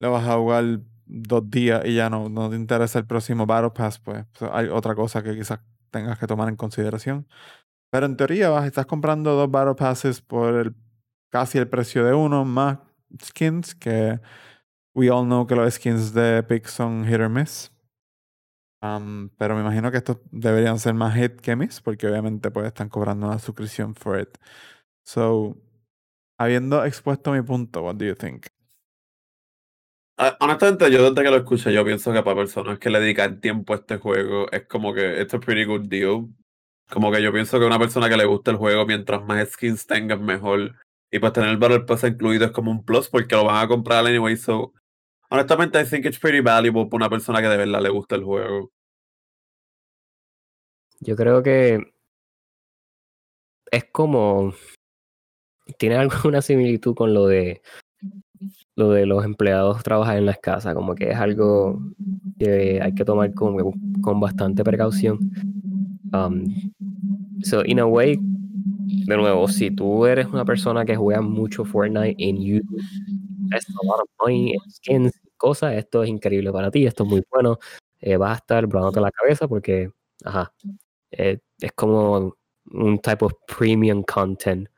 [0.00, 3.70] le vas a jugar dos días y ya no, no te interesa el próximo Battle
[3.70, 5.60] Pass, pues hay otra cosa que quizás
[5.92, 7.28] tengas que tomar en consideración.
[7.90, 10.74] Pero en teoría vas, estás comprando dos Battle Passes por el,
[11.30, 12.78] casi el precio de uno, más
[13.22, 14.20] skins, que
[14.98, 17.70] we all know que los skins de Epic son hit or miss.
[18.82, 22.66] Um, pero me imagino que estos deberían ser más hit que miss, porque obviamente pues
[22.66, 24.28] están cobrando una suscripción for it.
[25.04, 25.56] So,
[26.38, 28.46] habiendo expuesto mi punto, what do you think?
[30.16, 33.40] Ah, Honestamente, yo desde que lo escuché, yo pienso que para personas que le dedican
[33.40, 36.28] tiempo a este juego, es como que it's a pretty good deal.
[36.90, 39.86] Como que yo pienso que una persona que le gusta el juego, mientras más skins
[39.86, 40.74] tengas, mejor.
[41.10, 43.68] Y pues tener el Battle Pass incluido es como un plus porque lo van a
[43.68, 44.36] comprar anyway.
[44.36, 44.74] So,
[45.30, 48.24] honestamente, I think it's pretty valuable para una persona que de verdad le gusta el
[48.24, 48.70] juego.
[51.00, 51.92] Yo creo que
[53.70, 54.54] es como
[55.76, 57.62] tiene alguna similitud con lo de
[58.76, 61.80] lo de los empleados trabajar en las casas, como que es algo
[62.38, 63.56] que hay que tomar con,
[64.00, 65.18] con bastante precaución.
[66.12, 66.44] Um,
[67.42, 72.16] so, in a way, de nuevo, si tú eres una persona que juega mucho Fortnite
[72.24, 72.60] and you
[74.28, 77.58] en skins, cosas, esto es increíble para ti, esto es muy bueno,
[78.00, 79.90] eh, vas a estar brotándote la cabeza porque,
[81.12, 82.36] eh, es como
[82.72, 84.68] un type of premium content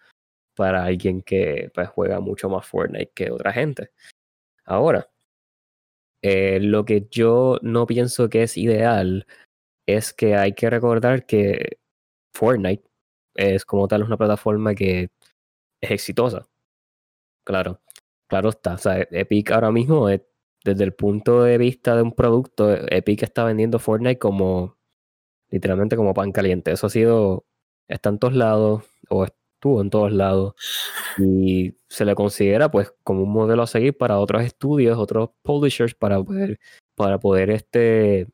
[0.56, 3.90] para alguien que pues, juega mucho más Fortnite que otra gente.
[4.66, 5.08] Ahora,
[6.22, 9.26] eh, lo que yo no pienso que es ideal
[9.86, 11.78] es que hay que recordar que
[12.34, 12.84] Fortnite
[13.36, 15.10] es como tal una plataforma que
[15.82, 16.46] es exitosa.
[17.44, 17.80] Claro,
[18.30, 18.74] claro está.
[18.74, 20.22] O sea, Epic ahora mismo, es,
[20.64, 24.78] desde el punto de vista de un producto, Epic está vendiendo Fortnite como
[25.50, 26.72] literalmente como pan caliente.
[26.72, 27.44] Eso ha sido,
[27.88, 30.54] está en todos lados, o estuvo en todos lados,
[31.18, 35.94] y se le considera pues como un modelo a seguir para otros estudios, otros publishers,
[35.94, 36.60] para poder,
[36.94, 38.28] para poder este,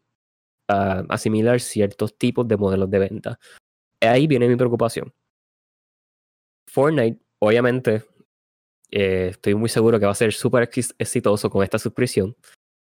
[0.69, 3.39] asimilar ciertos tipos de modelos de venta.
[4.01, 5.13] Ahí viene mi preocupación.
[6.69, 8.05] Fortnite, obviamente,
[8.91, 12.37] eh, estoy muy seguro que va a ser súper exitoso con esta suscripción,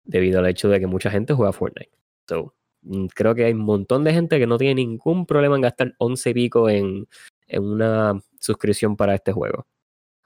[0.04, 1.92] debido al hecho de que mucha gente juega Fortnite.
[2.28, 5.62] So, Mm, creo que hay un montón de gente que no tiene ningún problema en
[5.62, 7.08] gastar 11 pico en,
[7.48, 9.68] en una suscripción para este juego.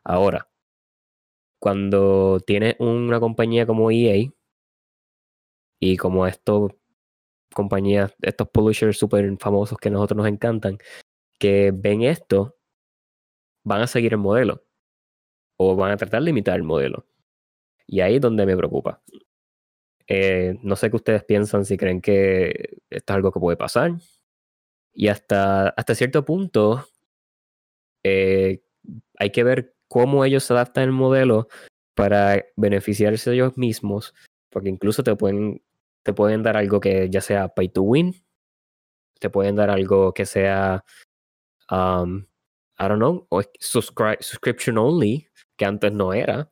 [0.04, 0.50] Ahora,
[1.60, 4.32] cuando tienes una compañía como EA
[5.80, 6.72] y como estos
[7.54, 10.78] compañías, estos publishers super famosos que a nosotros nos encantan,
[11.40, 12.58] que ven esto,
[13.64, 14.63] van a seguir el modelo
[15.58, 17.06] o van a tratar de imitar el modelo.
[17.88, 19.02] Y ahí es donde me preocupa.
[20.08, 23.94] Eh, no sé qué ustedes piensan, si creen que esto es algo que puede pasar.
[24.94, 26.86] Y hasta, hasta cierto punto
[28.04, 28.64] eh,
[29.18, 31.48] hay que ver cómo ellos se adaptan el modelo
[31.96, 34.14] para beneficiarse ellos mismos,
[34.50, 35.62] porque incluso te pueden,
[36.04, 38.14] te pueden dar algo que ya sea pay to win,
[39.20, 40.84] te pueden dar algo que sea,
[42.80, 46.50] I don't know, o subscription only, que antes no era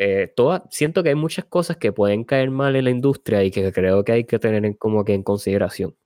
[0.00, 3.50] eh, toda, siento que hay muchas cosas que pueden caer mal en la industria y
[3.50, 5.96] que creo que hay que tener en, como que en consideración.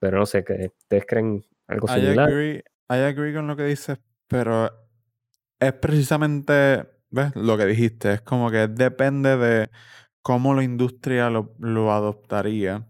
[0.00, 2.28] Pero no sé, que ¿ustedes creen algo similar?
[2.28, 4.68] I agree, I agree con lo que dices, pero
[5.60, 7.36] es precisamente, ¿ves?
[7.36, 9.70] Lo que dijiste, es como que depende de
[10.20, 12.84] cómo la industria lo, lo adoptaría.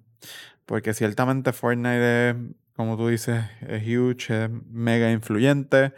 [0.65, 2.37] Porque ciertamente Fortnite es,
[2.77, 5.95] como tú dices, es huge, es mega influyente.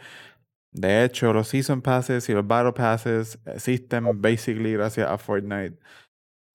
[0.71, 5.77] De hecho, los Season Passes y los Battle Passes existen basically gracias a Fortnite.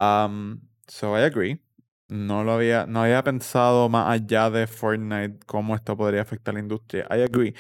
[0.00, 1.60] Um, so I agree.
[2.08, 6.56] No lo había, no había pensado más allá de Fortnite cómo esto podría afectar a
[6.56, 7.06] la industria.
[7.10, 7.54] I agree.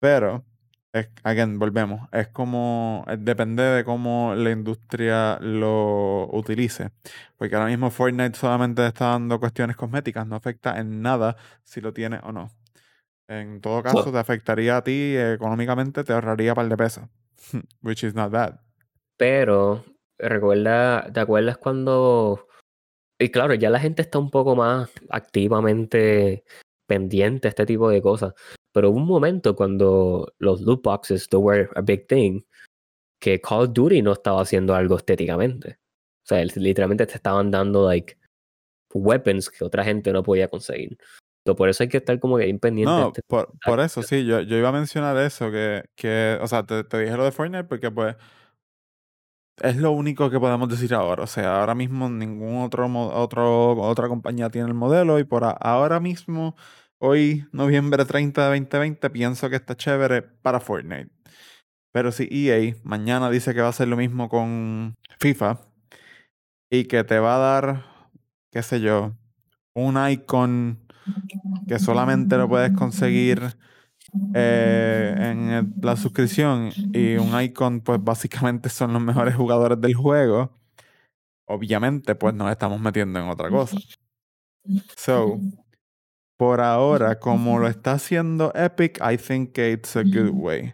[0.00, 0.46] Pero,
[0.92, 2.08] es, again, volvemos.
[2.12, 6.90] Es como, depende de cómo la industria lo utilice.
[7.36, 10.26] Porque ahora mismo Fortnite solamente está dando cuestiones cosméticas.
[10.26, 12.50] No afecta en nada si lo tiene o no.
[13.28, 17.04] En todo caso, te afectaría a ti económicamente, te ahorraría un par de pesos.
[17.82, 18.60] Which is not bad.
[19.18, 19.84] Pero,
[20.18, 22.46] recuerda, ¿te acuerdas cuando
[23.18, 26.44] Y claro, ya la gente está un poco más activamente
[26.86, 28.32] pendiente a este tipo de cosas.
[28.72, 32.42] Pero hubo un momento cuando los loot boxes were a big thing
[33.20, 35.78] que Call of Duty no estaba haciendo algo estéticamente.
[36.24, 38.16] O sea, literalmente te estaban dando like
[38.94, 40.98] weapons que otra gente no podía conseguir.
[41.46, 42.92] So, por eso hay que estar como que bien pendiente.
[42.92, 46.38] de No, este- por, por eso sí, yo, yo iba a mencionar eso, que, que
[46.42, 48.16] o sea, te, te dije lo de Fortnite porque pues
[49.62, 51.22] es lo único que podemos decir ahora.
[51.24, 56.00] O sea, ahora mismo ningún otro, otro otra compañía tiene el modelo y por ahora
[56.00, 56.54] mismo,
[56.98, 61.10] hoy, noviembre 30 de 2020, pienso que está chévere para Fortnite.
[61.92, 65.60] Pero si EA mañana dice que va a hacer lo mismo con FIFA
[66.70, 67.84] y que te va a dar,
[68.52, 69.14] qué sé yo,
[69.74, 70.78] un icon
[71.66, 73.56] que solamente lo puedes conseguir
[74.34, 80.50] eh, en la suscripción y un icon, pues básicamente son los mejores jugadores del juego,
[81.46, 83.78] obviamente, pues nos estamos metiendo en otra cosa.
[84.96, 85.40] So,
[86.38, 90.72] por ahora, como lo está haciendo Epic, I think it's a good way.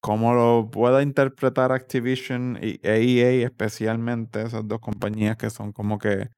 [0.00, 5.96] Como lo pueda interpretar Activision y e EA, especialmente, esas dos compañías que son como
[5.96, 6.28] que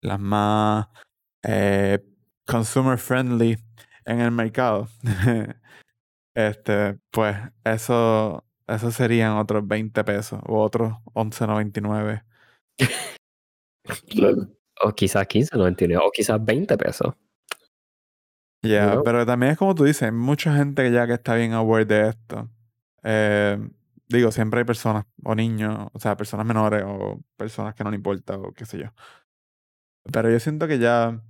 [0.00, 0.86] las más
[1.42, 2.02] eh,
[2.46, 3.58] consumer friendly
[4.06, 4.88] en el mercado.
[6.34, 12.24] este, pues eso, eso serían otros 20 pesos o otros 11.99.
[14.84, 17.14] O quizás 15.99 o quizás 20 pesos.
[18.62, 19.02] Ya, Bueno.
[19.04, 22.48] pero también es como tú dices, mucha gente ya que está bien aware de esto.
[23.02, 23.58] Eh,
[24.08, 27.96] digo, siempre hay personas, o niños, o sea, personas menores, o personas que no le
[27.96, 28.86] importa, o qué sé yo.
[30.12, 31.20] Pero yo siento que ya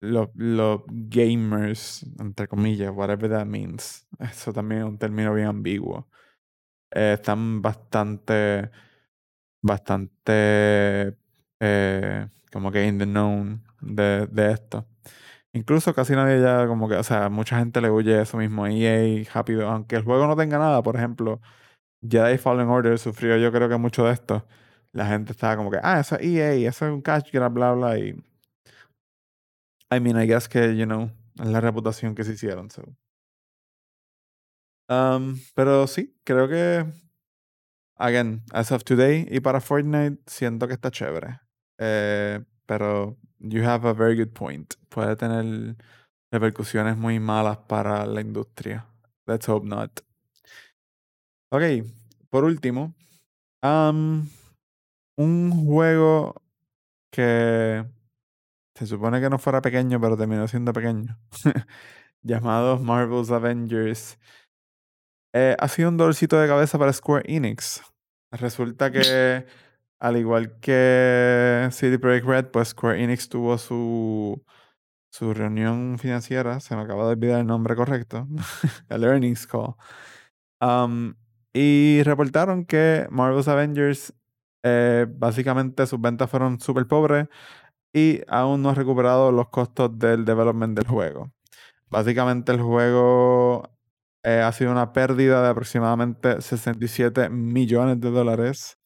[0.00, 6.08] los, los gamers, entre comillas, whatever that means, eso también es un término bien ambiguo,
[6.92, 8.70] eh, están bastante,
[9.62, 11.16] bastante,
[11.60, 14.86] eh, como que in the known de, de esto.
[15.54, 18.66] Incluso casi nadie ya como que, o sea, mucha gente le huye eso mismo.
[18.66, 21.40] EA, rápido, aunque el juego no tenga nada, por ejemplo,
[22.02, 24.46] Jedi Fallen Order sufrió yo creo que mucho de esto.
[24.92, 27.72] La gente estaba como que, ah, eso es EA, eso es un cash grab, bla,
[27.72, 28.14] bla, y...
[29.92, 32.82] I mean, I guess que, you know, es la reputación que se hicieron, so.
[34.88, 36.84] Um, pero sí, creo que,
[37.96, 41.40] again, as of today y para Fortnite, siento que está chévere.
[41.78, 44.74] Eh, pero you have a very good point.
[44.88, 45.76] Puede tener
[46.32, 48.86] repercusiones muy malas para la industria.
[49.26, 50.00] Let's hope not.
[51.50, 51.62] Ok,
[52.30, 52.94] por último,
[53.62, 54.28] um,
[55.16, 56.42] un juego
[57.12, 57.84] que
[58.74, 61.16] se supone que no fuera pequeño, pero terminó siendo pequeño,
[62.22, 64.18] llamado Marvel's Avengers,
[65.32, 67.82] eh, ha sido un dolorcito de cabeza para Square Enix.
[68.32, 69.46] Resulta que,
[70.04, 74.44] al igual que CD Projekt Red, pues Square Enix tuvo su,
[75.10, 78.28] su reunión financiera, se me acaba de olvidar el nombre correcto,
[78.90, 79.76] el earnings call.
[80.60, 81.14] Um,
[81.54, 84.12] y reportaron que Marvel's Avengers,
[84.62, 87.28] eh, básicamente sus ventas fueron súper pobres
[87.94, 91.32] y aún no ha recuperado los costos del development del juego.
[91.88, 93.70] Básicamente el juego
[94.22, 98.78] eh, ha sido una pérdida de aproximadamente 67 millones de dólares,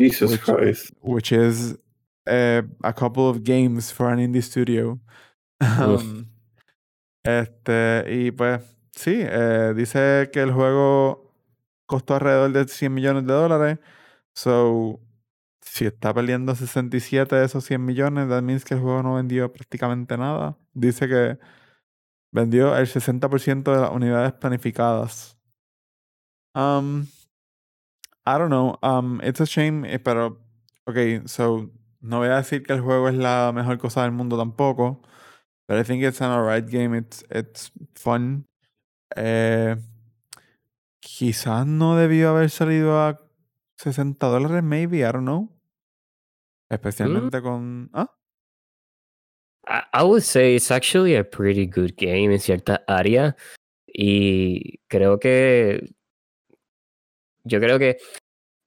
[0.00, 0.92] Jesus Which- Christ.
[1.02, 1.78] which is
[2.26, 4.98] eh, a couple of games for an indie studio.
[5.60, 6.26] Um,
[7.24, 11.34] este, y pues sí, eh, dice que el juego
[11.86, 13.78] costó alrededor de 100 millones de dólares.
[14.34, 15.00] So,
[15.60, 19.52] si está perdiendo 67 de esos 100 millones, that means que el juego no vendió
[19.52, 20.56] prácticamente nada.
[20.72, 21.38] Dice que
[22.32, 25.36] vendió el 60% de las unidades planificadas.
[26.54, 27.06] Um,
[28.34, 28.78] I don't know.
[28.82, 30.38] Um, it's a shame, eh, pero,
[30.86, 31.70] ok, so,
[32.00, 35.02] no voy a decir que el juego es la mejor cosa del mundo tampoco.
[35.68, 36.94] But I think it's an alright game.
[36.94, 38.46] It's, it's fun.
[39.16, 39.76] Eh,
[41.00, 43.20] quizás no debió haber salido a
[43.78, 44.98] 60 dólares, maybe.
[44.98, 45.48] I don't know.
[46.70, 47.90] Especialmente con.
[47.92, 48.08] Ah,
[49.66, 53.36] I, I would say it's actually a pretty good game en cierta área.
[53.86, 55.94] Y creo que.
[57.44, 57.98] Yo creo que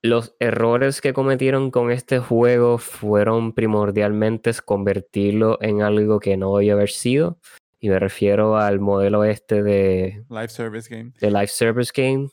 [0.04, 6.74] los errores que cometieron con este juego fueron primordialmente convertirlo en algo que no debió
[6.74, 7.40] haber sido.
[7.80, 11.14] Y me refiero al modelo este de, live service game.
[11.20, 12.30] de Live Service Game.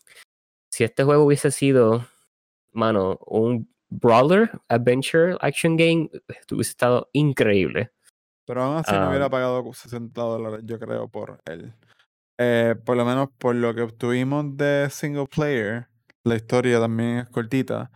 [0.70, 2.06] Si este juego hubiese sido,
[2.72, 6.08] mano, un brawler, adventure, action game,
[6.52, 7.90] hubiese estado increíble.
[8.46, 9.08] Pero aún así no Ah.
[9.08, 11.72] hubiera pagado 60 dólares, yo creo, por él.
[12.38, 15.88] Eh, por lo menos por lo que obtuvimos de single player,
[16.24, 17.90] la historia también es cortita.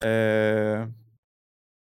[0.00, 0.86] Eh,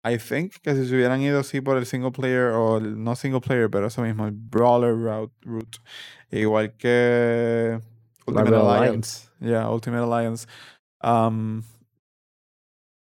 [0.04, 3.16] I think que si se hubieran ido así por el single player o el no
[3.16, 5.78] single player, pero eso mismo, el brawler route, route
[6.32, 7.80] igual que
[8.26, 9.30] Ultimate Marvel Alliance.
[9.40, 10.48] Yeah, Ultimate Alliance.
[11.04, 11.64] Um,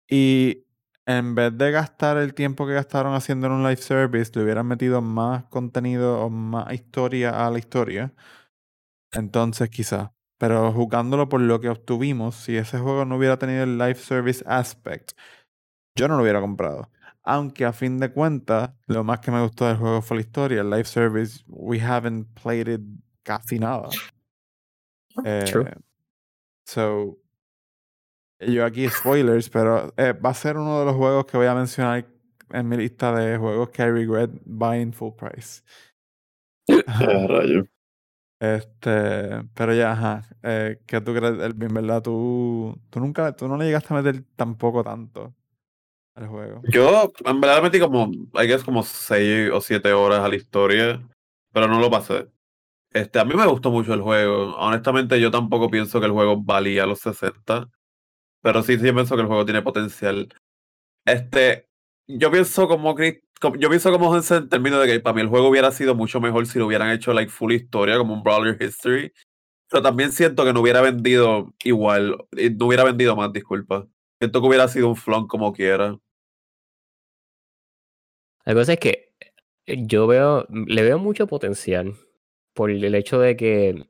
[0.08, 0.64] y
[1.06, 4.66] en vez de gastar el tiempo que gastaron haciendo en un live service, le hubieran
[4.66, 8.12] metido más contenido o más historia a la historia.
[9.12, 10.15] Entonces, quizá.
[10.38, 14.44] Pero jugándolo por lo que obtuvimos, si ese juego no hubiera tenido el live service
[14.46, 15.12] aspect,
[15.96, 16.90] yo no lo hubiera comprado.
[17.22, 20.60] Aunque a fin de cuentas, lo más que me gustó del juego fue la historia.
[20.60, 22.82] El live service, we haven't played it
[23.24, 23.88] casi nada.
[25.46, 25.66] True.
[25.66, 25.74] Eh,
[26.66, 27.18] so,
[28.38, 31.54] yo aquí spoilers, pero eh, va a ser uno de los juegos que voy a
[31.54, 32.06] mencionar
[32.50, 35.62] en mi lista de juegos que I regret buying full price.
[36.86, 37.66] Ah, rayo.
[38.38, 40.28] Este, pero ya, ajá.
[40.42, 42.02] Eh, ¿qué tú crees, Elvin, verdad?
[42.02, 45.34] Tú, tú nunca, tú no le llegaste a meter tampoco tanto
[46.14, 46.62] al juego.
[46.70, 51.06] Yo, en verdad, metí como, I guess, como 6 o 7 horas a la historia,
[51.52, 52.28] pero no lo pasé.
[52.92, 54.56] Este, a mí me gustó mucho el juego.
[54.56, 57.70] Honestamente, yo tampoco pienso que el juego valía los 60,
[58.42, 60.28] pero sí, sí pienso que el juego tiene potencial.
[61.06, 61.68] Este,
[62.08, 63.20] yo pienso como, Chris-
[63.58, 66.46] yo pienso como en términos de que para mí el juego hubiera sido mucho mejor
[66.46, 69.12] si lo hubieran hecho like full historia, como un Brawler History.
[69.68, 73.86] Pero también siento que no hubiera vendido igual, no hubiera vendido más, disculpa.
[74.20, 75.98] Siento que hubiera sido un flon como quiera.
[78.44, 79.12] La cosa es que
[79.66, 81.94] eh, yo veo, le veo mucho potencial
[82.54, 83.86] por el hecho de que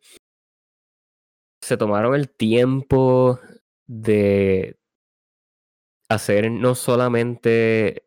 [1.61, 3.39] se tomaron el tiempo
[3.87, 4.79] de
[6.09, 8.06] hacer no solamente,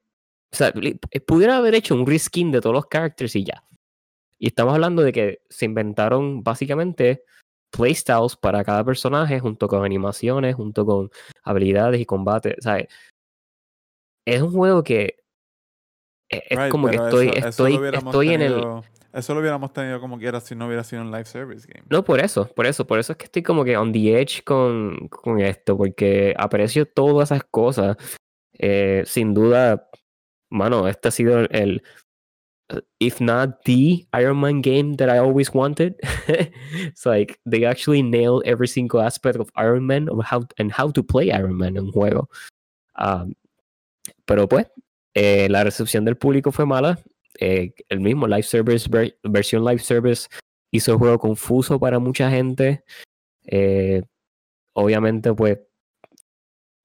[0.51, 0.73] o sea,
[1.11, 3.63] eh, pudiera haber hecho un reskin de todos los characters y ya.
[4.39, 7.23] Y estamos hablando de que se inventaron básicamente
[7.71, 11.09] playstyles para cada personaje junto con animaciones, junto con
[11.43, 12.55] habilidades y combate.
[12.57, 12.77] O sea,
[14.25, 15.17] es un juego que
[16.31, 18.65] e- es Right, como que estoy, eso- eso estoy, hubiéramos estoy en el,
[19.11, 21.85] Eso lo hubiéramos tenido como quiera si no hubiera sido un live service game.
[21.89, 24.43] No, por eso, por eso, por eso es que estoy como que on the edge
[24.43, 27.97] con, con esto, porque aprecio todas esas cosas.
[28.53, 29.89] Eh, sin duda,
[30.49, 31.81] mano, este ha sido el,
[32.99, 35.95] if not the Iron Man game that I always wanted.
[36.73, 40.91] It's like they actually nailed every single aspect of Iron Man of how, and how
[40.91, 42.29] to play Iron Man en juego.
[42.95, 43.33] Um,
[44.25, 44.67] pero pues,
[45.15, 46.99] eh, la recepción del público fue mala.
[47.39, 50.27] Eh, el mismo live service, ver- versión live service,
[50.71, 52.83] hizo el juego confuso para mucha gente.
[53.45, 54.03] Eh,
[54.73, 55.59] obviamente, pues,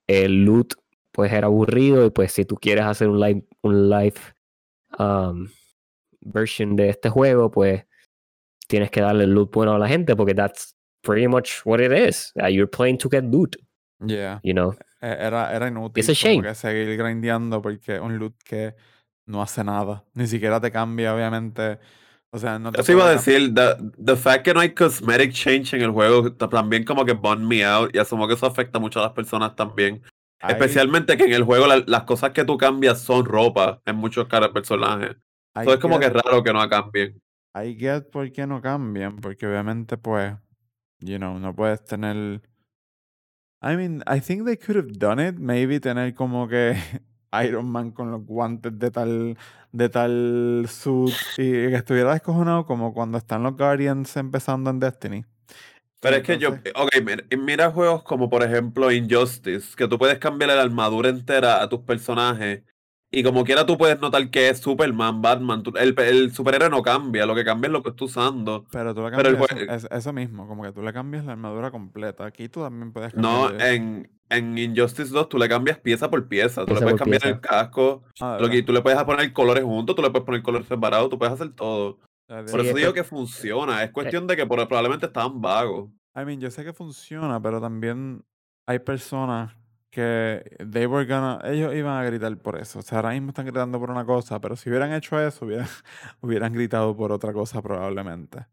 [0.07, 0.75] el loot
[1.15, 4.17] pues era aburrido y pues si tú quieres hacer un live, un live
[4.99, 5.47] um,
[6.21, 7.85] version de este juego, pues
[8.67, 11.93] tienes que darle el loot bueno a la gente porque that's pretty much what it
[11.93, 12.33] is.
[12.37, 13.57] Uh, you're playing to get loot,
[14.05, 14.41] Yeah.
[14.43, 14.75] you know.
[15.01, 16.43] Eh, Era, era inútil It's a shame.
[16.43, 18.75] que seguir grindeando porque es un loot que
[19.27, 20.03] no hace nada.
[20.15, 21.79] Ni siquiera te cambia, obviamente.
[22.33, 24.71] O sea, no te Eso iba a puede decir, the, the fact que no hay
[24.75, 28.35] cosmetic change en el juego ta- también como que bummed me out y asumo que
[28.35, 30.03] eso afecta mucho a las personas también.
[30.47, 33.97] Ahí- Especialmente que en el juego la- las cosas que tú cambias son ropa en
[33.97, 35.17] muchos cara- personajes.
[35.57, 37.21] Entonces es como que es raro que no cambien.
[37.57, 40.35] I get por qué no cambian, porque obviamente, pues,
[41.01, 42.43] you know, no puedes tener.
[43.63, 45.37] I mean, I think they could have done it.
[45.39, 46.75] Maybe tener como que
[47.45, 49.39] Iron Man con los guantes de tal,
[49.73, 55.25] de tal suit y que estuviera descojonado como cuando están los Guardians empezando en Destiny.
[56.05, 60.19] Pero es que yo, ok, mira, mira juegos como por ejemplo Injustice, que tú puedes
[60.19, 62.63] cambiarle la armadura entera a tus personajes
[63.11, 66.83] y como quiera tú puedes notar que es Superman, Batman, tú- el, el superhéroe no
[66.83, 68.67] cambia, lo que cambia es lo que estás usando.
[68.73, 71.25] Pero tú le Pero el cambias eso, es- eso mismo, como que tú le cambias
[71.25, 72.27] la armadura completa.
[72.27, 76.27] Aquí tú también puedes No, cambiarle- en, en Injustice 2 tú le cambias pieza por
[76.27, 77.35] pieza, tú Pieza le puedes cambiar pieza.
[77.37, 80.43] el casco, Ah, lo que, tú le puedes poner colores juntos, tú le puedes poner
[80.43, 81.99] colores separados, tú puedes hacer todo.
[82.27, 85.41] Por Sí, eso es digo que- que funciona, es cuestión de que por- probablemente estaban
[85.41, 85.91] vagos.
[86.17, 88.25] I mean, yo sé que funciona, pero también
[88.67, 89.55] hay personas
[89.91, 92.79] que they were gonna, ellos iban a gritar por eso.
[92.81, 95.67] O sea, ahora mismo están gritando por una cosa, pero si hubieran hecho eso, hubieran,
[96.21, 98.47] hubieran gritado por otra cosa probablemente.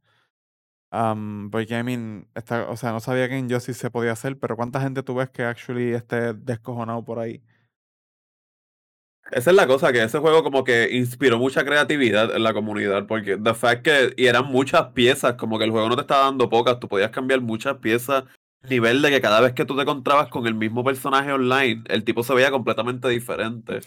[0.93, 4.37] Um, porque, I mean, esta- o sea, no sabía que en Injustice se podía hacer,
[4.37, 7.41] pero ¿cuánta gente tú ves que actually esté descojonado por ahí?
[9.29, 13.07] Esa es la cosa, que ese juego como que inspiró mucha creatividad en la comunidad,
[13.07, 16.25] porque the fact que, y eran muchas piezas, como que el juego no te estaba
[16.25, 18.25] dando pocas, tú podías cambiar muchas piezas,
[18.69, 22.03] nivel de que cada vez que tú te encontrabas con el mismo personaje online, el
[22.03, 23.79] tipo se veía completamente diferente.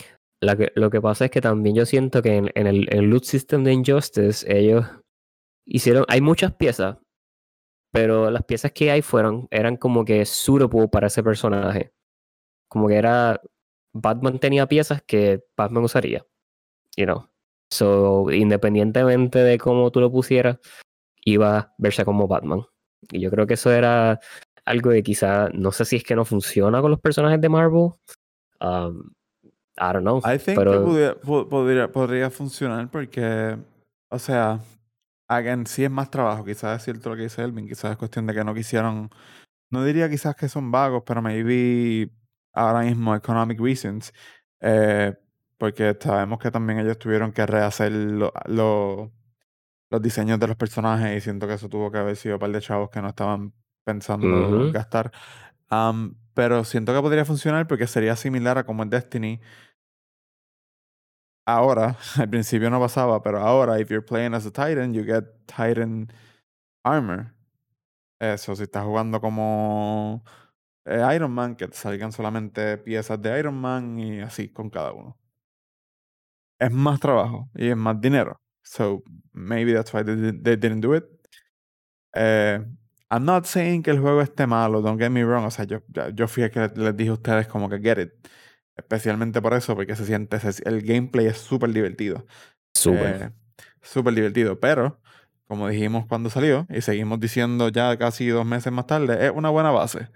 [0.59, 3.11] Que- lo que pasa es que también yo siento que en, en el, en el
[3.11, 4.87] loot system de Injustice ellos
[5.67, 6.99] hicieron, hay muchas piezas,
[7.93, 11.93] pero las piezas que hay fueron, eran como que suitable para ese personaje.
[12.69, 13.41] Como que era
[13.95, 16.27] Batman tenía piezas que Batman usaría.
[16.97, 17.29] You know.
[17.71, 20.59] So, independientemente de cómo tú lo pusieras,
[21.25, 22.63] iba a verse como Batman.
[23.11, 24.21] Y yo creo que eso era
[24.65, 27.91] algo que quizá, no sé si es que no funciona con los personajes de Marvel.
[28.61, 29.11] Um,
[29.77, 30.19] I don't know.
[30.19, 33.57] I think pero que podría, po- podría, podría funcionar porque,
[34.09, 34.61] o sea,
[35.29, 36.45] again, sí es más trabajo.
[36.45, 37.69] Quizás es cierto lo que dice Elvin.
[37.69, 39.11] Quizás es cuestión de que no quisieron.
[39.71, 42.11] No diría quizás que son vagos, pero maybe
[42.55, 44.13] ahora mismo economic reasons.
[44.61, 45.15] eh,
[45.59, 49.13] porque sabemos que también ellos tuvieron que rehacer lo- lo-
[49.91, 52.51] los diseños de los personajes y siento que eso tuvo que haber sido un par
[52.53, 53.53] de chavos que no estaban
[53.85, 54.73] pensando Ujú.
[54.73, 55.13] gastar.
[56.35, 59.41] Pero siento que podría funcionar porque sería similar a como en Destiny.
[61.47, 65.25] Ahora, al principio no pasaba, pero ahora, if you're playing as a Titan, you get
[65.47, 66.09] Titan
[66.85, 67.35] armor.
[68.21, 70.25] Eso, si estás jugando como
[70.87, 74.93] eh, Iron Man, que te salgan solamente piezas de Iron Man y así con cada
[74.93, 75.19] uno.
[76.59, 78.41] Es más trabajo y es más dinero.
[78.63, 81.05] So, maybe that's why they, they didn't do it.
[82.15, 82.61] Eh,
[83.11, 85.45] I'm not saying que el juego esté malo, don't get me wrong.
[85.47, 85.81] O sea, yo,
[86.15, 88.13] yo fui el que les dije a ustedes como que get it.
[88.77, 92.27] Especialmente por eso, porque se siente, se- el gameplay es súper divertido.
[92.75, 93.23] súper.
[93.23, 93.31] Eh,
[93.83, 95.01] súper divertido, pero
[95.47, 99.51] como dijimos cuando salió y seguimos diciendo ya casi dos meses más tarde, es una
[99.51, 100.09] buena base.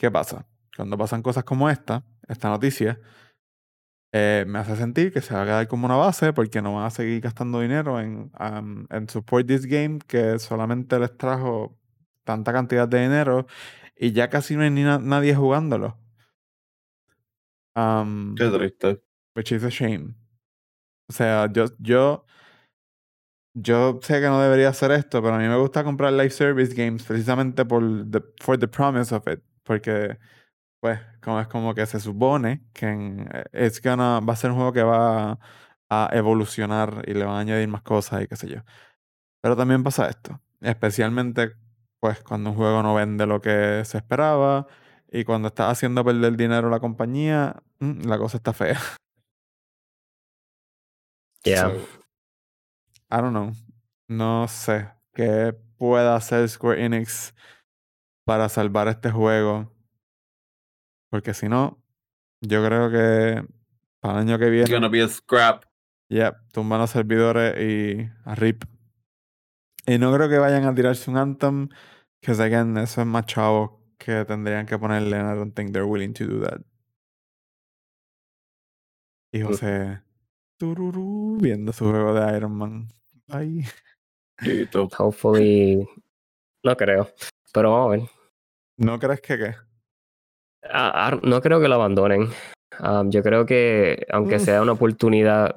[0.00, 0.46] ¿Qué pasa?
[0.74, 2.98] Cuando pasan cosas como esta, esta noticia,
[4.14, 6.86] eh, me hace sentir que se va a quedar como una base porque no van
[6.86, 8.32] a seguir gastando dinero en,
[8.88, 11.78] en support this game que solamente les trajo
[12.24, 13.46] tanta cantidad de dinero
[13.94, 15.98] y ya casi no hay ni na- nadie jugándolo.
[17.74, 19.02] Am, Qué triste.
[19.36, 20.14] which is a shame.
[21.10, 22.24] O sea, yo, yo,
[23.54, 26.74] yo sé que no debería hacer esto, pero a mí me gusta comprar live service
[26.74, 30.18] games precisamente por the, for the promise of it, porque
[30.80, 34.50] pues como es como que se supone que en, eh, it's gonna, va a ser
[34.50, 35.38] un juego que va
[35.90, 38.62] a evolucionar y le van a añadir más cosas y qué sé yo.
[39.42, 41.52] Pero también pasa esto, especialmente
[42.00, 44.66] pues cuando un juego no vende lo que se esperaba
[45.12, 48.80] y cuando está haciendo perder dinero a la compañía, mm, la cosa está fea.
[51.42, 51.70] Yeah.
[51.70, 51.80] So,
[53.10, 53.52] I don't know.
[54.08, 57.34] No sé qué pueda hacer Square Enix
[58.30, 59.72] para salvar este juego.
[61.10, 61.82] Porque si no,
[62.40, 63.44] yo creo que
[63.98, 65.64] para el año que It's viene, gonna be a scrap.
[66.08, 68.62] ya, tumban los servidores y a RIP.
[69.84, 71.70] Y no creo que vayan a tirarse un Anthem,
[72.20, 75.84] que again, eso es más chavo que tendrían que ponerle, and I don't think they're
[75.84, 76.60] willing to do that.
[79.32, 79.42] Y.
[79.42, 80.02] José,
[80.56, 82.94] tururú, viendo su juego de Iron Man.
[83.26, 83.64] Ay.
[84.96, 85.84] Hopefully.
[86.62, 87.08] No creo.
[87.52, 88.19] Pero vamos a ver.
[88.80, 89.54] ¿No crees que qué?
[90.64, 92.28] Ah, ah, no creo que lo abandonen.
[92.80, 94.40] Um, yo creo que, aunque Mm.
[94.40, 95.54] sea una oportunidad,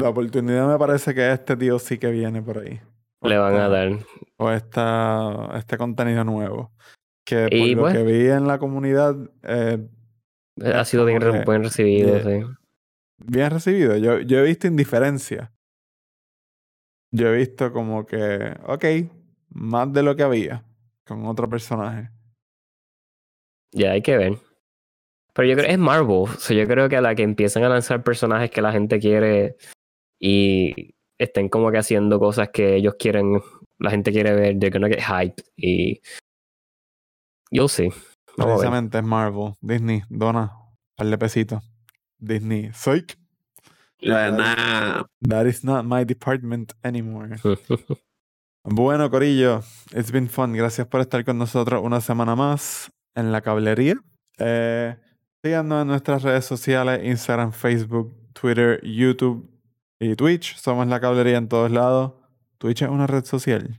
[0.00, 2.80] La oportunidad me parece que este tío sí que viene por ahí.
[3.20, 3.98] O le van a dar.
[4.36, 6.70] O esta, este contenido nuevo.
[7.26, 9.84] Que por Y lo pues- que vi en la comunidad, eh,
[10.62, 12.44] Ha sido bien, re- buen recibido, sí.
[13.18, 13.96] bien recibido.
[13.96, 15.52] Yo, yo he visto indiferencia.
[17.12, 18.84] Yo he visto como que, ok,
[19.50, 20.64] más de lo que había
[21.06, 22.10] con otro personaje.
[23.72, 24.38] Ya hay que ver.
[25.34, 26.10] Pero yo creo que es Marvel.
[26.10, 28.98] O sea, yo creo que a la que empiezan a lanzar personajes que la gente
[28.98, 29.56] quiere
[30.18, 33.40] y estén como que haciendo cosas que ellos quieren,
[33.78, 35.42] la gente quiere ver, they're gonna get hype.
[35.56, 36.00] Y.
[37.50, 37.88] You'll see.
[38.36, 38.58] Vamos.
[38.58, 40.52] Precisamente es Marvel, Disney, dona,
[40.96, 41.62] par de pesitos.
[42.18, 43.16] Disney, psych.
[44.00, 45.04] Ya, nah.
[45.20, 47.36] That is not my department anymore.
[48.70, 49.62] Bueno, Corillo,
[49.94, 50.52] it's been fun.
[50.52, 53.96] Gracias por estar con nosotros una semana más en la cablería.
[54.38, 54.96] Eh,
[55.42, 59.50] síganos en nuestras redes sociales: Instagram, Facebook, Twitter, YouTube
[59.98, 60.56] y Twitch.
[60.56, 62.12] Somos la cablería en todos lados.
[62.58, 63.78] ¿Twitch es una red social?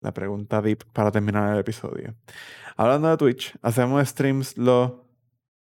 [0.00, 2.14] La pregunta deep para terminar el episodio.
[2.76, 4.92] Hablando de Twitch, hacemos streams los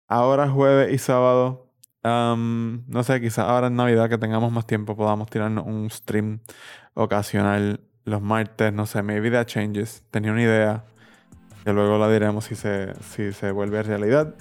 [0.09, 1.70] ahora jueves y sábado.
[2.02, 6.40] No sé, quizás ahora en Navidad que tengamos más tiempo podamos tirarnos un stream
[6.94, 10.02] ocasional los martes, no sé, maybe that changes.
[10.11, 10.85] Tenía una idea
[11.65, 14.35] que luego la diremos si se, si se vuelve realidad.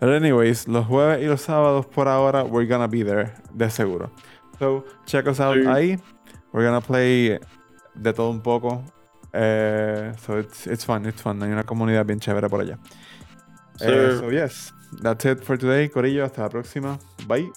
[0.00, 4.10] Pero anyways, los jueves y los sábados por ahora, we're gonna be there, de seguro.
[4.58, 5.66] So, check us out Sí.
[5.68, 5.98] ahí.
[6.52, 7.38] We're gonna play
[7.94, 8.82] de todo un poco.
[9.32, 11.42] Eh, so it's, it's fun, it's fun.
[11.42, 12.78] Hay una comunidad bien chévere por allá.
[13.80, 14.18] Eh, Sí.
[14.18, 16.24] so yes, that's it for today, Corillo.
[16.24, 16.98] Hasta la próxima.
[17.26, 17.50] Bye.